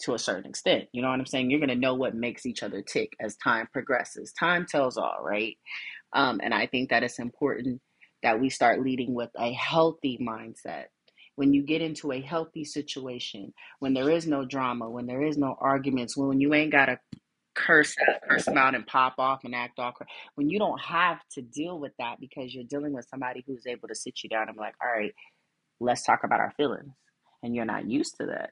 to 0.00 0.14
a 0.14 0.18
certain 0.18 0.48
extent. 0.50 0.86
You 0.92 1.02
know 1.02 1.08
what 1.08 1.20
I'm 1.20 1.26
saying? 1.26 1.50
You're 1.50 1.60
going 1.60 1.70
to 1.70 1.76
know 1.76 1.94
what 1.94 2.14
makes 2.14 2.46
each 2.46 2.62
other 2.62 2.82
tick 2.82 3.14
as 3.20 3.36
time 3.36 3.68
progresses. 3.72 4.32
Time 4.32 4.66
tells 4.66 4.96
all, 4.96 5.18
right? 5.22 5.56
Um, 6.14 6.40
and 6.42 6.54
I 6.54 6.66
think 6.66 6.90
that 6.90 7.02
it's 7.02 7.18
important 7.18 7.80
that 8.22 8.40
we 8.40 8.50
start 8.50 8.82
leading 8.82 9.14
with 9.14 9.30
a 9.38 9.52
healthy 9.52 10.18
mindset. 10.20 10.86
When 11.36 11.54
you 11.54 11.62
get 11.62 11.82
into 11.82 12.12
a 12.12 12.20
healthy 12.20 12.64
situation, 12.64 13.54
when 13.78 13.94
there 13.94 14.10
is 14.10 14.26
no 14.26 14.44
drama, 14.44 14.90
when 14.90 15.06
there 15.06 15.22
is 15.22 15.38
no 15.38 15.56
arguments, 15.60 16.16
when 16.16 16.40
you 16.40 16.54
ain't 16.54 16.72
got 16.72 16.86
to 16.86 16.98
curse 17.54 17.94
curse 18.28 18.44
them 18.44 18.58
out 18.58 18.74
and 18.74 18.86
pop 18.86 19.14
off 19.18 19.40
and 19.44 19.54
act 19.54 19.78
awkward, 19.78 20.08
when 20.36 20.48
you 20.48 20.58
don't 20.58 20.80
have 20.80 21.18
to 21.32 21.42
deal 21.42 21.78
with 21.78 21.92
that 21.98 22.20
because 22.20 22.54
you're 22.54 22.64
dealing 22.64 22.92
with 22.92 23.06
somebody 23.08 23.44
who's 23.46 23.66
able 23.66 23.88
to 23.88 23.94
sit 23.94 24.22
you 24.22 24.30
down 24.30 24.48
and 24.48 24.56
be 24.56 24.60
like, 24.60 24.74
all 24.82 24.90
right, 24.90 25.14
let's 25.80 26.02
talk 26.02 26.24
about 26.24 26.40
our 26.40 26.52
feelings. 26.56 26.94
And 27.42 27.54
you're 27.54 27.64
not 27.64 27.88
used 27.88 28.16
to 28.18 28.26
that 28.26 28.50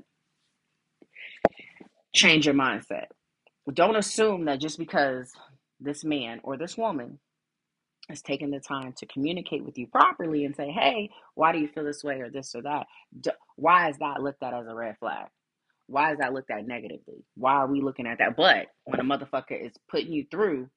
change 2.15 2.47
your 2.47 2.55
mindset. 2.55 3.07
Don't 3.73 3.97
assume 3.97 4.47
that 4.47 4.61
just 4.61 4.79
because 4.79 5.31
this 5.81 6.05
man 6.05 6.41
or 6.43 6.57
this 6.57 6.77
woman 6.77 7.19
has 8.09 8.23
taken 8.23 8.51
the 8.51 8.61
time 8.61 8.95
to 8.97 9.07
communicate 9.07 9.65
with 9.65 9.77
you 9.79 9.87
properly 9.87 10.45
and 10.47 10.57
say, 10.57 10.71
hey, 10.71 11.11
why 11.35 11.53
do 11.53 11.59
you 11.59 11.69
feel 11.69 11.85
this 11.85 12.03
way 12.03 12.21
or 12.21 12.31
this 12.31 12.55
or 12.55 12.63
that? 12.63 12.87
Why 13.57 13.91
is 13.91 13.99
that 13.99 14.23
looked 14.23 14.43
at 14.43 14.55
as 14.55 14.67
a 14.67 14.75
red 14.75 14.97
flag? 14.99 15.27
Why 15.89 16.13
is 16.13 16.19
that 16.19 16.35
looked 16.35 16.51
at 16.51 16.67
negatively? 16.67 17.25
Why 17.35 17.55
are 17.55 17.67
we 17.67 17.81
looking 17.81 18.07
at 18.07 18.19
that? 18.19 18.37
But 18.37 18.67
when 18.85 19.01
a 19.01 19.05
motherfucker 19.05 19.67
is 19.67 19.73
putting 19.91 20.13
you 20.13 20.27
through, 20.31 20.69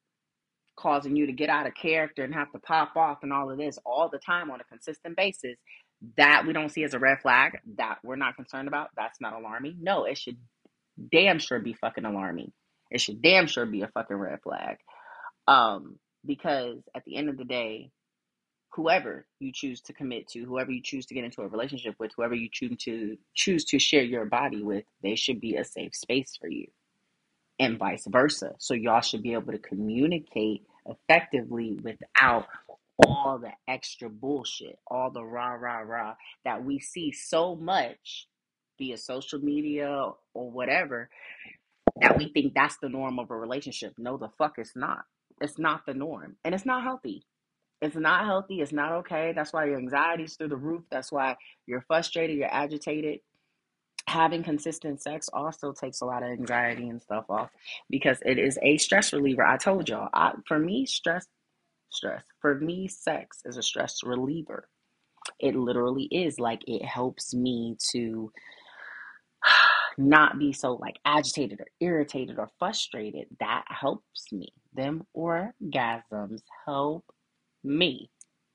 causing 0.78 1.16
you 1.16 1.28
to 1.28 1.34
get 1.34 1.50
out 1.50 1.68
of 1.68 1.76
character 1.76 2.24
and 2.24 2.34
have 2.34 2.52
to 2.54 2.60
pop 2.60 2.96
off 2.96 3.20
and 3.22 3.34
all 3.34 3.52
of 3.52 3.58
this 3.58 3.78
all 3.86 4.10
the 4.10 4.20
time 4.20 4.50
on 4.50 4.62
a 4.62 4.64
consistent 4.66 5.18
basis, 5.18 5.58
that 6.18 6.46
we 6.48 6.54
don't 6.54 6.70
see 6.70 6.84
as 6.84 6.94
a 6.94 7.00
red 7.00 7.20
flag, 7.22 7.60
that 7.78 7.98
we're 8.04 8.16
not 8.16 8.36
concerned 8.36 8.68
about, 8.68 8.90
that's 8.96 9.22
not 9.22 9.34
alarming. 9.34 9.78
No, 9.82 10.06
it 10.06 10.18
should 10.18 10.38
damn 11.12 11.40
sure 11.40 11.60
be 11.60 11.74
fucking 11.74 12.06
alarming. 12.06 12.52
It 12.90 13.02
should 13.02 13.22
damn 13.22 13.48
sure 13.48 13.66
be 13.66 13.82
a 13.82 13.88
fucking 13.90 14.16
red 14.16 14.40
flag. 14.42 14.78
Um, 15.48 15.98
because 16.26 16.78
at 16.96 17.04
the 17.06 17.18
end 17.18 17.30
of 17.30 17.38
the 17.38 17.46
day, 17.46 17.92
whoever 18.74 19.26
you 19.40 19.52
choose 19.54 19.82
to 19.82 19.94
commit 19.94 20.28
to, 20.30 20.46
whoever 20.46 20.72
you 20.72 20.82
choose 20.82 21.06
to 21.08 21.14
get 21.14 21.24
into 21.26 21.42
a 21.42 21.48
relationship 21.48 21.96
with, 22.00 22.12
whoever 22.16 22.36
you 22.36 22.50
choose 22.52 22.78
to 22.84 23.18
choose 23.36 23.66
to 23.66 23.80
share 23.80 24.04
your 24.04 24.26
body 24.26 24.64
with, 24.64 24.86
they 25.04 25.16
should 25.16 25.42
be 25.42 25.56
a 25.56 25.66
safe 25.66 25.96
space 25.96 26.38
for 26.40 26.48
you 26.50 26.68
and 27.60 27.78
vice 27.78 28.06
versa. 28.08 28.54
So 28.60 28.74
y'all 28.74 29.02
should 29.02 29.24
be 29.24 29.34
able 29.34 29.52
to 29.52 29.60
communicate 29.60 30.66
effectively 30.86 31.80
without 31.82 32.48
all 33.06 33.40
the 33.40 33.52
extra 33.68 34.10
bullshit, 34.10 34.80
all 34.88 35.12
the 35.12 35.24
rah 35.24 35.54
rah 35.54 35.80
rah 35.80 36.16
that 36.46 36.64
we 36.64 36.80
see 36.80 37.12
so 37.12 37.56
much 37.56 38.28
via 38.78 38.98
social 38.98 39.40
media 39.40 40.12
or 40.34 40.52
whatever 40.52 41.10
that 42.02 42.18
we 42.18 42.30
think 42.34 42.54
that's 42.54 42.78
the 42.78 42.90
norm 42.90 43.20
of 43.20 43.32
a 43.32 43.38
relationship. 43.38 43.94
No, 43.98 44.18
the 44.18 44.30
fuck 44.38 44.56
it's 44.58 44.76
not. 44.76 45.06
It's 45.42 45.60
not 45.60 45.86
the 45.86 45.94
norm. 45.94 46.38
And 46.46 46.56
it's 46.56 46.66
not 46.66 46.84
healthy. 46.84 47.24
It's 47.82 47.96
not 47.96 48.26
healthy. 48.26 48.62
It's 48.62 48.72
not 48.72 48.92
okay. 48.92 49.34
That's 49.36 49.54
why 49.54 49.66
your 49.66 49.80
anxiety's 49.80 50.36
through 50.36 50.50
the 50.50 50.56
roof. 50.56 50.84
That's 50.92 51.12
why 51.12 51.36
you're 51.66 51.82
frustrated, 51.82 52.38
you're 52.38 52.54
agitated 52.54 53.20
having 54.08 54.44
consistent 54.44 55.02
sex 55.02 55.30
also 55.32 55.72
takes 55.72 56.02
a 56.02 56.06
lot 56.06 56.24
of 56.24 56.30
anxiety 56.30 56.90
and 56.90 57.02
stuff 57.02 57.26
off 57.30 57.50
because 57.90 58.20
it 58.26 58.38
is 58.38 58.58
a 58.62 58.78
stress 58.78 59.14
reliever. 59.14 59.44
I 59.44 59.58
told 59.58 59.90
y'all, 59.90 60.10
I, 60.14 60.34
for 60.48 60.60
me, 60.60 60.86
stress, 60.86 61.26
stress. 61.90 62.24
For 62.40 62.56
me, 62.60 62.88
sex 62.88 63.40
is 63.46 63.58
a 63.58 63.64
stress 63.64 64.00
reliever. 64.04 64.68
It 65.40 65.56
literally 65.56 66.06
is 66.12 66.40
like 66.40 66.62
it 66.68 66.84
helps 66.84 67.34
me 67.34 67.78
to 67.92 68.32
not 69.98 70.40
be 70.40 70.52
so 70.52 70.74
like 70.74 70.98
agitated 71.06 71.60
or 71.62 71.68
irritated 71.80 72.38
or 72.38 72.50
frustrated. 72.60 73.28
That 73.40 73.64
helps 73.70 74.32
me. 74.32 74.50
Them 74.74 75.06
orgasms 75.16 76.42
help 76.66 77.06
me 77.64 78.10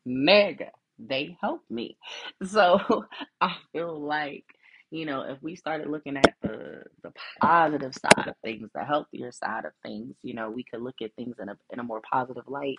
mega. 0.06 0.70
They 0.98 1.36
help 1.40 1.62
me. 1.70 1.96
So 2.44 2.80
I 3.40 3.56
feel 3.72 4.00
like, 4.00 4.44
you 4.90 5.06
know, 5.06 5.22
if 5.22 5.42
we 5.42 5.56
started 5.56 5.88
looking 5.88 6.16
at 6.16 6.34
the 6.42 6.82
the 7.02 7.12
positive 7.40 7.94
side 7.94 8.28
of 8.28 8.34
things, 8.44 8.70
the 8.74 8.84
healthier 8.84 9.32
side 9.32 9.64
of 9.64 9.72
things, 9.84 10.14
you 10.22 10.34
know, 10.34 10.50
we 10.50 10.64
could 10.64 10.82
look 10.82 10.96
at 11.02 11.14
things 11.16 11.36
in 11.40 11.48
a 11.48 11.56
in 11.72 11.80
a 11.80 11.84
more 11.84 12.02
positive 12.10 12.44
light 12.48 12.78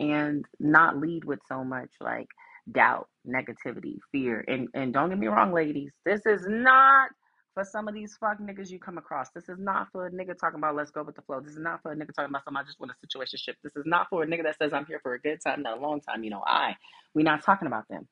and 0.00 0.44
not 0.60 0.98
lead 0.98 1.24
with 1.24 1.40
so 1.48 1.64
much 1.64 1.90
like 2.00 2.28
doubt, 2.72 3.08
negativity, 3.28 3.98
fear. 4.12 4.44
And 4.48 4.68
and 4.74 4.92
don't 4.94 5.10
get 5.10 5.18
me 5.18 5.28
wrong, 5.28 5.52
ladies, 5.54 5.92
this 6.06 6.22
is 6.26 6.46
not 6.48 7.10
for 7.54 7.64
some 7.64 7.88
of 7.88 7.94
these 7.94 8.16
fuck 8.18 8.38
niggas 8.40 8.70
you 8.70 8.78
come 8.80 8.98
across. 8.98 9.30
This 9.30 9.48
is 9.48 9.58
not 9.58 9.92
for 9.92 10.06
a 10.08 10.10
nigga 10.10 10.38
talking 10.38 10.58
about 10.58 10.76
let's 10.76 10.90
go 10.90 11.02
with 11.04 11.16
the 11.16 11.22
flow. 11.22 11.40
This 11.40 11.52
is 11.54 11.60
not 11.60 11.82
for 11.82 11.92
a 11.92 11.96
nigga 11.96 12.14
talking 12.14 12.30
about 12.30 12.44
somebody 12.44 12.66
just 12.66 12.80
want 12.80 12.92
a 12.92 12.96
situation 13.00 13.38
ship. 13.38 13.56
This 13.64 13.76
is 13.76 13.84
not 13.86 14.08
for 14.10 14.24
a 14.24 14.26
nigga 14.26 14.44
that 14.44 14.58
says 14.58 14.72
I'm 14.74 14.86
here 14.86 15.00
for 15.02 15.14
a 15.14 15.20
good 15.20 15.40
time, 15.42 15.62
not 15.62 15.78
a 15.78 15.80
long 15.80 16.00
time. 16.00 16.24
You 16.24 16.30
know, 16.30 16.44
I. 16.46 16.76
We're 17.14 17.24
not 17.24 17.44
talking 17.44 17.68
about 17.68 17.88
them. 17.88 18.08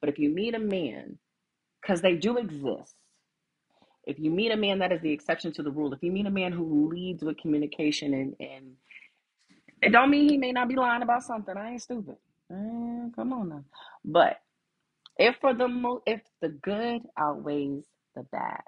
But 0.00 0.10
if 0.10 0.18
you 0.18 0.30
meet 0.30 0.54
a 0.54 0.60
man, 0.60 1.18
because 1.82 2.02
they 2.02 2.16
do 2.16 2.38
exist, 2.38 2.94
if 4.06 4.18
you 4.18 4.30
meet 4.30 4.52
a 4.52 4.56
man 4.56 4.80
that 4.80 4.92
is 4.92 5.00
the 5.02 5.12
exception 5.12 5.52
to 5.54 5.62
the 5.62 5.70
rule, 5.70 5.92
if 5.94 6.02
you 6.02 6.12
meet 6.12 6.26
a 6.26 6.30
man 6.30 6.52
who 6.52 6.88
leads 6.90 7.22
with 7.24 7.38
communication 7.38 8.14
and 8.14 8.36
and 8.40 8.72
it 9.82 9.90
don't 9.92 10.10
mean 10.10 10.28
he 10.28 10.38
may 10.38 10.52
not 10.52 10.68
be 10.68 10.76
lying 10.76 11.02
about 11.02 11.24
something. 11.24 11.56
I 11.56 11.72
ain't 11.72 11.82
stupid. 11.82 12.16
Eh, 12.52 13.08
come 13.16 13.32
on 13.32 13.48
now. 13.50 13.64
But 14.04 14.38
if 15.18 15.36
for 15.40 15.54
the 15.54 15.68
mo- 15.68 16.02
if 16.06 16.22
the 16.42 16.50
good 16.50 17.02
outweighs 17.18 17.84
the 18.16 18.24
bad, 18.24 18.62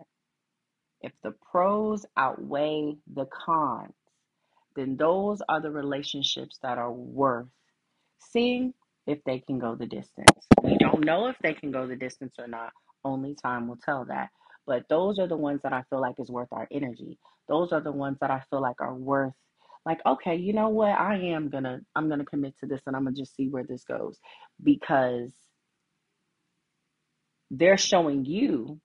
if 1.05 1.13
the 1.23 1.33
pros 1.51 2.07
outweigh 2.17 2.97
the 3.13 3.27
cons, 3.27 3.93
then 4.75 4.97
those 4.97 5.43
are 5.49 5.61
the 5.61 5.71
relationships 5.71 6.59
that 6.63 6.79
are 6.79 6.91
worth 6.91 7.47
seeing 8.19 8.73
if 9.07 9.23
they 9.25 9.39
can 9.39 9.59
go 9.59 9.75
the 9.75 9.87
distance. 9.87 10.47
We 10.63 10.79
don't 10.79 11.05
know 11.05 11.29
if 11.29 11.37
they 11.43 11.53
can 11.53 11.71
go 11.71 11.87
the 11.87 11.95
distance 11.95 12.37
or 12.39 12.49
not. 12.49 12.73
Only 13.05 13.35
time 13.35 13.69
will 13.69 13.77
tell 13.77 14.07
that. 14.07 14.31
But 14.67 14.89
those 14.89 15.19
are 15.19 15.27
the 15.29 15.37
ones 15.37 15.61
that 15.63 15.75
I 15.75 15.83
feel 15.91 16.01
like 16.01 16.15
is 16.19 16.31
worth 16.31 16.49
our 16.53 16.67
energy. 16.73 17.19
Those 17.49 17.71
are 17.73 17.83
the 17.83 17.93
ones 17.93 18.17
that 18.23 18.31
I 18.31 18.43
feel 18.49 18.63
like 18.63 18.81
are 18.81 18.95
worth 18.95 19.35
like 19.85 20.01
okay, 20.07 20.37
you 20.37 20.55
know 20.55 20.71
what? 20.71 20.99
I 20.99 21.17
am 21.17 21.51
going 21.51 21.65
to 21.65 21.81
I'm 21.95 22.09
going 22.09 22.21
to 22.21 22.25
commit 22.25 22.59
to 22.61 22.67
this 22.67 22.81
and 22.87 22.97
I'm 22.97 23.03
going 23.03 23.15
to 23.15 23.21
just 23.21 23.37
see 23.37 23.49
where 23.49 23.65
this 23.65 23.85
goes 23.85 24.19
because 24.63 25.31
they're 27.51 27.77
showing 27.77 28.25
you 28.25 28.81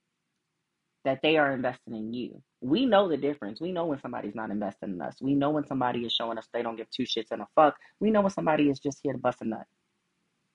that 1.10 1.24
they 1.24 1.38
are 1.38 1.52
investing 1.54 1.96
in 1.96 2.14
you. 2.14 2.40
We 2.62 2.86
know 2.86 3.10
the 3.10 3.18
difference. 3.18 3.60
We 3.60 3.72
know 3.72 3.88
when 3.88 4.00
somebody's 4.00 4.36
not 4.36 4.52
investing 4.52 4.92
in 4.92 5.02
us. 5.02 5.16
We 5.20 5.34
know 5.34 5.50
when 5.50 5.66
somebody 5.66 6.06
is 6.06 6.14
showing 6.14 6.38
us 6.38 6.48
they 6.54 6.62
don't 6.62 6.76
give 6.76 6.90
two 6.92 7.04
shits 7.04 7.32
and 7.32 7.42
a 7.42 7.48
fuck. 7.56 7.76
We 8.00 8.12
know 8.12 8.22
when 8.22 8.30
somebody 8.30 8.70
is 8.70 8.78
just 8.78 9.00
here 9.02 9.14
to 9.14 9.18
bust 9.18 9.42
a 9.42 9.46
nut. 9.46 9.66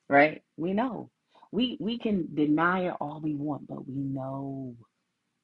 Right? 0.08 0.42
We 0.56 0.72
know. 0.72 1.10
We 1.50 1.76
we 1.80 1.98
can 1.98 2.28
deny 2.32 2.86
it 2.86 2.94
all 3.00 3.20
we 3.20 3.34
want, 3.34 3.66
but 3.66 3.84
we 3.88 3.96
know. 3.96 4.76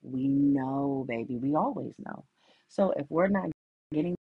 We 0.03 0.29
know, 0.29 1.05
baby. 1.09 1.39
We 1.39 1.57
always 1.57 1.95
know. 1.99 2.25
So 2.69 2.93
if 2.97 3.07
we're 3.09 3.29
not 3.29 3.51
getting 3.93 4.15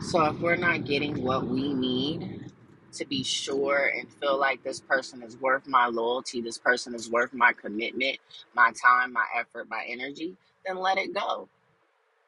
so 0.00 0.24
if 0.24 0.38
we're 0.40 0.56
not 0.56 0.86
getting 0.86 1.22
what 1.22 1.46
we 1.46 1.74
need 1.74 2.50
to 2.96 3.06
be 3.06 3.24
sure 3.24 3.92
and 3.96 4.12
feel 4.20 4.38
like 4.38 4.64
this 4.64 4.80
person 4.80 5.22
is 5.22 5.38
worth 5.38 5.66
my 5.68 5.86
loyalty, 5.88 6.42
this 6.42 6.58
person 6.58 6.94
is 6.94 7.10
worth 7.10 7.34
my 7.34 7.52
commitment, 7.54 8.18
my 8.54 8.72
time, 8.82 9.12
my 9.12 9.26
effort, 9.38 9.68
my 9.70 9.84
energy, 9.88 10.36
then 10.66 10.78
let 10.78 10.98
it 10.98 11.14
go. 11.14 11.48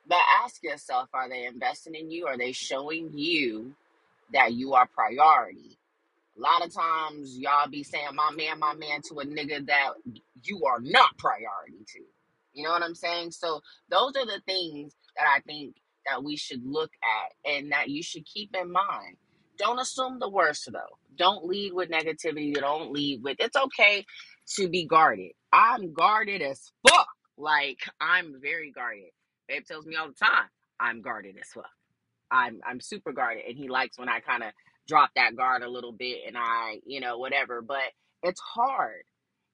But 0.08 0.18
ask 0.44 0.62
yourself, 0.62 1.08
are 1.14 1.28
they 1.28 1.46
investing 1.46 1.94
in 1.94 2.10
you? 2.10 2.26
Are 2.26 2.38
they 2.38 2.52
showing 2.52 3.10
you 3.14 3.74
that 4.32 4.54
you 4.54 4.74
are 4.74 4.86
priority? 4.86 5.78
A 6.38 6.40
lot 6.40 6.64
of 6.64 6.74
times 6.74 7.38
y'all 7.38 7.68
be 7.68 7.82
saying 7.84 8.14
my 8.14 8.30
man, 8.32 8.58
my 8.60 8.74
man 8.74 9.02
to 9.08 9.20
a 9.20 9.26
nigga 9.26 9.66
that 9.66 9.90
you 10.44 10.64
are 10.66 10.80
not 10.80 11.18
priority 11.18 11.84
to. 11.94 12.00
You 12.54 12.64
know 12.64 12.70
what 12.72 12.82
I'm 12.82 12.94
saying? 12.94 13.32
So 13.32 13.62
those 13.90 14.16
are 14.16 14.26
the 14.26 14.40
things 14.46 14.94
that 15.16 15.26
I 15.28 15.40
think 15.40 15.76
that 16.06 16.24
we 16.24 16.36
should 16.36 16.64
look 16.64 16.90
at 17.02 17.52
and 17.52 17.72
that 17.72 17.90
you 17.90 18.02
should 18.02 18.24
keep 18.26 18.56
in 18.56 18.72
mind. 18.72 19.16
Don't 19.58 19.80
assume 19.80 20.18
the 20.18 20.28
worst 20.28 20.68
though. 20.72 20.98
Don't 21.16 21.44
lead 21.44 21.72
with 21.72 21.90
negativity. 21.90 22.54
Don't 22.54 22.92
lead 22.92 23.22
with 23.22 23.36
it's 23.40 23.56
okay 23.56 24.04
to 24.56 24.68
be 24.68 24.86
guarded. 24.86 25.32
I'm 25.52 25.92
guarded 25.92 26.42
as 26.42 26.72
fuck. 26.86 27.08
Like 27.36 27.80
I'm 28.00 28.34
very 28.40 28.70
guarded. 28.70 29.10
Babe 29.48 29.64
tells 29.66 29.86
me 29.86 29.96
all 29.96 30.08
the 30.08 30.14
time, 30.14 30.48
I'm 30.78 31.02
guarded 31.02 31.36
as 31.40 31.48
fuck. 31.52 31.70
I'm 32.30 32.60
I'm 32.66 32.80
super 32.80 33.12
guarded 33.12 33.44
and 33.48 33.56
he 33.56 33.68
likes 33.68 33.98
when 33.98 34.08
I 34.08 34.20
kind 34.20 34.42
of 34.42 34.50
drop 34.86 35.10
that 35.16 35.36
guard 35.36 35.62
a 35.62 35.70
little 35.70 35.92
bit 35.92 36.18
and 36.26 36.36
I, 36.38 36.80
you 36.86 37.00
know, 37.00 37.18
whatever. 37.18 37.62
But 37.62 37.92
it's 38.22 38.40
hard. 38.40 39.02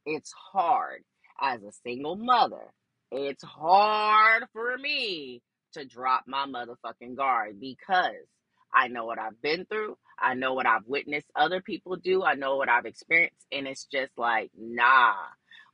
It's 0.06 0.32
hard 0.52 1.02
as 1.40 1.62
a 1.62 1.72
single 1.84 2.16
mother. 2.16 2.72
It's 3.10 3.44
hard 3.44 4.44
for 4.52 4.76
me 4.76 5.42
to 5.74 5.84
drop 5.84 6.24
my 6.26 6.46
motherfucking 6.46 7.16
guard 7.16 7.60
because 7.60 8.26
I 8.74 8.88
know 8.88 9.06
what 9.06 9.18
I've 9.20 9.40
been 9.42 9.66
through. 9.66 9.98
I 10.20 10.34
know 10.34 10.54
what 10.54 10.66
I've 10.66 10.86
witnessed 10.86 11.26
other 11.36 11.62
people 11.62 11.96
do. 11.96 12.24
I 12.24 12.34
know 12.34 12.56
what 12.56 12.68
I've 12.70 12.86
experienced. 12.86 13.46
And 13.52 13.68
it's 13.68 13.86
just 13.86 14.12
like, 14.18 14.50
nah. 14.58 15.14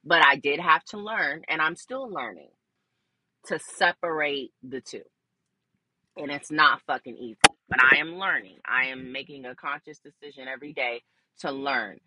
But 0.04 0.24
I 0.26 0.36
did 0.36 0.60
have 0.60 0.84
to 0.86 0.98
learn, 0.98 1.42
and 1.48 1.62
I'm 1.62 1.76
still 1.76 2.08
learning 2.10 2.50
to 3.46 3.58
separate 3.60 4.52
the 4.62 4.80
two 4.80 5.02
and 6.16 6.30
it's 6.30 6.52
not 6.52 6.82
fucking 6.86 7.16
easy. 7.16 7.38
But 7.68 7.80
I 7.82 7.98
am 7.98 8.16
learning. 8.18 8.58
I 8.66 8.88
am 8.88 9.12
making 9.12 9.46
a 9.46 9.54
conscious 9.54 10.00
decision 10.00 10.48
every 10.48 10.74
day 10.74 11.02
to 11.40 11.52
learn. 11.52 11.98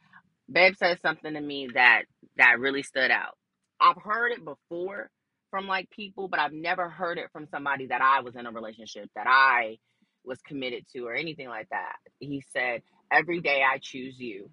Babe 0.51 0.75
said 0.77 0.99
something 1.01 1.33
to 1.33 1.41
me 1.41 1.69
that 1.75 2.03
that 2.37 2.59
really 2.59 2.83
stood 2.83 3.11
out. 3.11 3.37
I've 3.81 4.01
heard 4.01 4.31
it 4.31 4.45
before 4.45 5.09
from 5.51 5.67
like 5.67 5.89
people, 5.91 6.29
but 6.29 6.39
I've 6.39 6.53
never 6.53 6.89
heard 6.89 7.17
it 7.17 7.31
from 7.33 7.47
somebody 7.51 7.87
that 7.87 8.01
I 8.01 8.21
was 8.21 8.35
in 8.35 8.45
a 8.45 8.51
relationship 8.51 9.09
that 9.15 9.27
I 9.27 9.79
was 10.25 10.39
committed 10.41 10.85
to 10.93 11.07
or 11.07 11.13
anything 11.13 11.49
like 11.49 11.69
that. 11.69 11.97
He 12.19 12.43
said, 12.53 12.83
"Every 13.11 13.41
day 13.41 13.63
I 13.63 13.79
choose 13.79 14.19
you, 14.19 14.49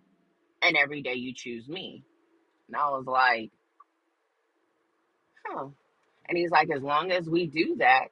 and 0.62 0.76
every 0.76 1.02
day 1.02 1.14
you 1.14 1.34
choose 1.34 1.68
me." 1.68 2.04
And 2.68 2.76
I 2.76 2.90
was 2.90 3.06
like, 3.06 3.50
"Huh." 5.46 5.68
And 6.28 6.38
he's 6.38 6.50
like, 6.50 6.70
"As 6.70 6.82
long 6.82 7.12
as 7.12 7.28
we 7.28 7.46
do 7.46 7.76
that, 7.78 8.08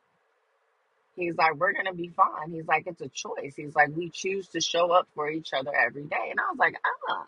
He's 1.17 1.37
like, 1.37 1.57
we're 1.57 1.73
gonna 1.73 1.95
be 1.95 2.11
fine. 2.11 2.53
He's 2.53 2.67
like, 2.67 2.85
it's 2.87 3.01
a 3.01 3.09
choice. 3.09 3.55
He's 3.57 3.75
like, 3.75 3.89
we 3.97 4.09
choose 4.09 4.49
to 4.51 4.61
show 4.61 4.93
up 4.93 5.09
for 5.15 5.29
each 5.29 5.53
other 5.53 5.73
every 5.75 6.05
day. 6.05 6.29
And 6.31 6.39
I 6.39 6.45
was 6.51 6.59
like, 6.59 6.75
ah, 7.11 7.25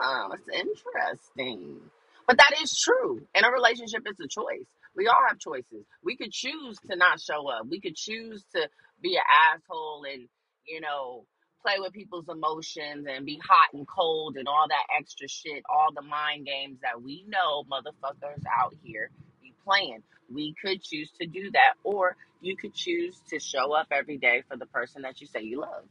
huh, 0.00 0.28
it's 0.34 0.48
interesting. 0.48 1.80
But 2.26 2.38
that 2.38 2.52
is 2.62 2.78
true. 2.78 3.22
In 3.34 3.44
a 3.44 3.50
relationship, 3.50 4.02
it's 4.06 4.20
a 4.20 4.28
choice. 4.28 4.68
We 4.96 5.06
all 5.06 5.18
have 5.28 5.38
choices. 5.38 5.86
We 6.02 6.16
could 6.16 6.32
choose 6.32 6.78
to 6.90 6.96
not 6.96 7.20
show 7.20 7.48
up. 7.48 7.66
We 7.68 7.80
could 7.80 7.96
choose 7.96 8.44
to 8.54 8.68
be 9.00 9.16
an 9.16 9.22
asshole 9.54 10.04
and, 10.10 10.28
you 10.66 10.80
know, 10.80 11.24
play 11.62 11.76
with 11.78 11.92
people's 11.92 12.28
emotions 12.28 13.06
and 13.08 13.24
be 13.24 13.40
hot 13.42 13.68
and 13.72 13.86
cold 13.86 14.36
and 14.36 14.48
all 14.48 14.66
that 14.68 14.86
extra 14.98 15.28
shit, 15.28 15.62
all 15.68 15.92
the 15.94 16.02
mind 16.02 16.46
games 16.46 16.78
that 16.82 17.00
we 17.02 17.24
know 17.28 17.64
motherfuckers 17.64 18.42
out 18.60 18.74
here 18.82 19.10
be 19.40 19.54
playing. 19.64 20.02
We 20.32 20.54
could 20.60 20.82
choose 20.82 21.10
to 21.20 21.26
do 21.26 21.50
that, 21.52 21.74
or 21.84 22.16
you 22.40 22.56
could 22.56 22.74
choose 22.74 23.16
to 23.30 23.38
show 23.38 23.72
up 23.72 23.88
every 23.90 24.18
day 24.18 24.42
for 24.48 24.56
the 24.56 24.66
person 24.66 25.02
that 25.02 25.20
you 25.20 25.26
say 25.26 25.42
you 25.42 25.60
love. 25.60 25.84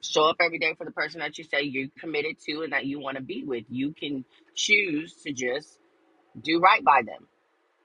Show 0.00 0.24
up 0.28 0.36
every 0.40 0.58
day 0.58 0.74
for 0.78 0.84
the 0.84 0.92
person 0.92 1.20
that 1.20 1.38
you 1.38 1.44
say 1.44 1.62
you're 1.62 1.88
committed 1.98 2.36
to 2.46 2.62
and 2.62 2.72
that 2.72 2.86
you 2.86 3.00
want 3.00 3.16
to 3.16 3.22
be 3.22 3.42
with. 3.44 3.64
You 3.68 3.92
can 3.92 4.24
choose 4.54 5.14
to 5.24 5.32
just 5.32 5.76
do 6.38 6.60
right 6.60 6.84
by 6.84 7.02
them. 7.06 7.28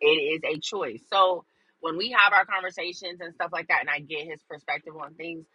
It 0.01 0.07
is 0.07 0.41
a 0.45 0.59
choice. 0.59 1.01
So 1.11 1.45
when 1.81 1.97
we 1.97 2.11
have 2.11 2.33
our 2.33 2.45
conversations 2.45 3.19
and 3.21 3.33
stuff 3.35 3.51
like 3.53 3.67
that, 3.69 3.81
and 3.81 3.89
I 3.89 3.99
get 3.99 4.27
his 4.27 4.41
perspective 4.49 4.93
on 4.99 5.15
things, 5.15 5.45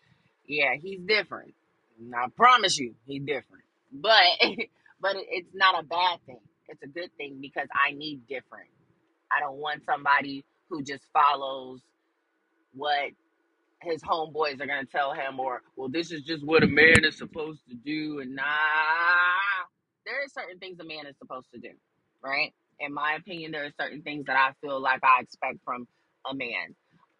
yeah, 0.47 0.75
he's 0.81 1.01
different. 1.01 1.55
And 2.01 2.15
I 2.15 2.27
promise 2.37 2.79
you, 2.79 2.95
he's 3.07 3.23
different. 3.23 3.65
But 3.93 4.23
but 5.01 5.17
it- 5.17 5.29
it's 5.31 5.55
not 5.55 5.81
a 5.83 5.87
bad 5.87 6.21
thing. 6.27 6.41
It's 6.69 6.83
a 6.83 6.89
good 6.89 7.11
thing 7.17 7.39
because 7.41 7.69
I 7.75 7.93
need 7.93 8.27
different. 8.29 8.71
I 9.33 9.41
don't 9.41 9.59
want 9.59 9.85
somebody 9.85 10.45
who 10.71 10.83
just 10.83 11.05
follows 11.13 11.81
what 12.75 13.11
his 13.83 14.03
homeboys 14.03 14.61
are 14.61 14.67
gonna 14.67 14.87
tell 14.87 15.15
him, 15.15 15.41
or 15.41 15.63
well, 15.77 15.89
this 15.91 16.13
is 16.13 16.23
just 16.25 16.45
what 16.45 16.65
a 16.65 16.69
man 16.69 17.05
is 17.05 17.19
supposed 17.19 17.61
to 17.69 17.75
do, 17.77 18.21
and 18.21 18.37
nah, 18.37 18.45
there 20.07 20.17
are 20.17 20.29
certain 20.29 20.59
things 20.59 20.79
a 20.81 20.85
man 20.85 21.07
is 21.07 21.17
supposed 21.19 21.49
to 21.55 21.61
do, 21.61 21.71
right? 22.25 22.55
In 22.81 22.95
my 22.95 23.15
opinion, 23.15 23.53
there 23.53 23.65
are 23.65 23.73
certain 23.81 24.03
things 24.03 24.27
that 24.27 24.37
I 24.37 24.53
feel 24.61 24.81
like 24.81 25.01
I 25.03 25.23
expect 25.23 25.59
from 25.65 25.87
a 26.31 26.35
man, 26.35 26.75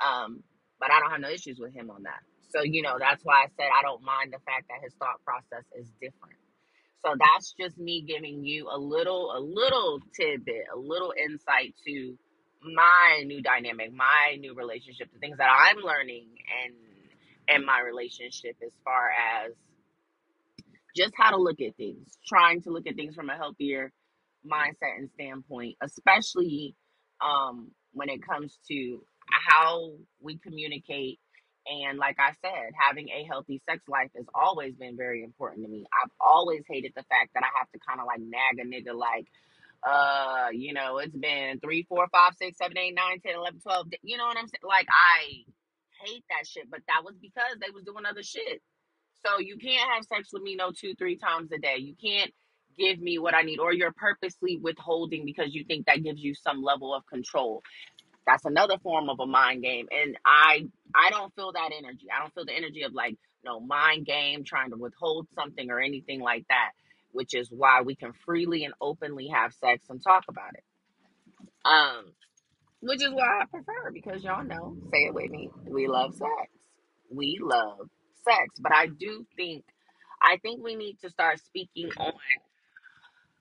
um, 0.05 0.43
but 0.81 0.91
I 0.91 1.01
don't 1.01 1.11
have 1.11 1.21
no 1.21 1.31
issues 1.31 1.59
with 1.59 1.75
him 1.75 1.91
on 1.91 2.05
that. 2.05 2.21
So 2.51 2.63
you 2.63 2.83
know, 2.83 2.97
that's 2.99 3.25
why 3.25 3.45
I 3.45 3.47
said 3.57 3.69
I 3.77 3.83
don't 3.83 4.03
mind 4.03 4.33
the 4.33 4.39
fact 4.47 4.69
that 4.69 4.83
his 4.83 4.95
thought 4.95 5.23
process 5.25 5.65
is 5.79 5.89
different. 6.01 6.39
So 7.05 7.15
that's 7.19 7.55
just 7.59 7.79
me 7.79 8.03
giving 8.03 8.45
you 8.45 8.69
a 8.73 8.79
little, 8.79 9.33
a 9.37 9.41
little 9.41 10.01
tidbit, 10.15 10.65
a 10.75 10.79
little 10.79 11.13
insight 11.17 11.75
to 11.87 12.19
my 12.63 13.23
new 13.25 13.41
dynamic, 13.41 13.93
my 13.95 14.37
new 14.41 14.55
relationship, 14.55 15.13
the 15.13 15.19
things 15.21 15.39
that 15.39 15.49
I'm 15.49 15.79
learning 15.79 16.27
and 16.65 16.75
in 17.49 17.65
my 17.65 17.81
relationship 17.81 18.57
as 18.65 18.73
far 18.85 19.11
as 19.47 19.53
just 20.97 21.15
how 21.17 21.31
to 21.31 21.37
look 21.37 21.61
at 21.61 21.77
things, 21.77 22.19
trying 22.27 22.63
to 22.63 22.71
look 22.71 22.87
at 22.87 22.97
things 22.97 23.15
from 23.15 23.31
a 23.31 23.37
healthier 23.37 23.93
mindset 24.47 24.99
and 24.99 25.11
standpoint, 25.15 25.77
especially 25.83 26.75
um, 27.21 27.71
when 27.93 28.09
it 28.09 28.27
comes 28.27 28.59
to 28.69 29.03
how 29.31 29.93
we 30.21 30.39
communicate. 30.39 31.19
And 31.67 31.99
like 31.99 32.17
I 32.19 32.33
said, 32.41 32.73
having 32.79 33.09
a 33.11 33.25
healthy 33.25 33.61
sex 33.69 33.83
life 33.89 34.11
has 34.17 34.25
always 34.35 34.75
been 34.75 34.97
very 34.97 35.23
important 35.23 35.67
to 35.67 35.71
me. 35.71 35.85
I've 35.93 36.11
always 36.21 36.63
hated 36.69 36.93
the 36.97 37.05
fact 37.05 37.31
that 37.35 37.43
I 37.45 37.51
have 37.59 37.71
to 37.73 37.79
kind 37.87 38.01
of 38.01 38.07
like 38.07 38.21
nag 38.21 38.59
a 38.59 38.65
nigga, 38.65 38.97
like, 38.97 39.27
uh, 39.87 40.49
you 40.53 40.73
know, 40.73 40.99
it's 40.99 41.15
been 41.15 41.61
three, 41.61 41.85
four, 41.89 42.07
five, 42.11 42.33
six, 42.39 42.59
seven, 42.59 42.79
eight, 42.79 42.95
nine, 42.95 43.21
ten, 43.21 43.35
eleven, 43.37 43.61
twelve. 43.61 43.89
You 44.03 44.17
know 44.17 44.25
what 44.25 44.39
I'm 44.39 44.49
saying? 44.49 44.65
Like, 44.67 44.89
I 44.89 45.45
hate 46.07 46.25
that 46.31 46.47
shit, 46.47 46.71
but 46.71 46.81
that 46.89 47.05
was 47.05 47.15
because 47.21 47.59
they 47.61 47.71
was 47.71 47.85
doing 47.85 48.07
other 48.09 48.23
shit 48.23 48.63
so 49.25 49.39
you 49.41 49.57
can't 49.57 49.91
have 49.95 50.05
sex 50.05 50.31
with 50.33 50.43
me 50.43 50.57
no 50.57 50.71
two, 50.73 50.95
three 50.95 51.17
times 51.17 51.51
a 51.53 51.59
day. 51.59 51.77
You 51.79 51.95
can't 52.03 52.33
give 52.79 53.01
me 53.01 53.19
what 53.19 53.35
I 53.35 53.43
need, 53.43 53.59
or 53.59 53.73
you're 53.73 53.93
purposely 53.93 54.59
withholding 54.63 55.25
because 55.25 55.55
you 55.55 55.65
think 55.65 55.87
that 55.87 56.03
gives 56.03 56.21
you 56.23 56.35
some 56.35 56.63
level 56.63 56.95
of 56.95 57.07
control. 57.07 57.63
That's 58.27 58.45
another 58.45 58.79
form 58.83 59.09
of 59.09 59.21
a 59.21 59.27
mind 59.27 59.63
game. 59.63 59.87
And 59.91 60.17
I 60.25 60.67
I 60.95 61.11
don't 61.11 61.35
feel 61.35 61.53
that 61.53 61.71
energy. 61.77 62.07
I 62.15 62.21
don't 62.21 62.35
feel 62.35 62.45
the 62.45 62.57
energy 62.57 62.83
of 62.83 62.93
like 62.93 63.17
no 63.45 63.61
mind 63.61 64.07
game, 64.07 64.45
trying 64.45 64.71
to 64.71 64.77
withhold 64.77 65.29
something 65.35 65.71
or 65.71 65.81
anything 65.81 66.21
like 66.21 66.47
that. 66.49 66.71
Which 67.13 67.35
is 67.35 67.49
why 67.51 67.83
we 67.83 67.97
can 67.97 68.13
freely 68.27 68.65
and 68.65 68.75
openly 68.81 69.29
have 69.29 69.53
sex 69.55 69.87
and 69.89 70.03
talk 70.03 70.25
about 70.29 70.55
it. 70.55 70.65
Um, 71.65 72.13
which 72.81 73.03
is 73.03 73.11
why 73.13 73.43
I 73.43 73.45
prefer 73.47 73.91
because 73.93 74.23
y'all 74.23 74.45
know, 74.45 74.77
say 74.93 74.99
it 75.07 75.15
with 75.15 75.31
me, 75.31 75.51
we 75.67 75.89
love 75.89 76.15
sex. 76.15 76.53
We 77.11 77.39
love 77.43 77.89
sex. 78.25 78.55
But 78.61 78.73
I 78.73 78.87
do 78.87 79.27
think 79.37 79.65
I 80.23 80.39
think 80.43 80.63
we 80.63 80.77
need 80.77 80.99
to 81.03 81.11
start 81.11 81.41
speaking 81.41 81.91
on 81.99 82.13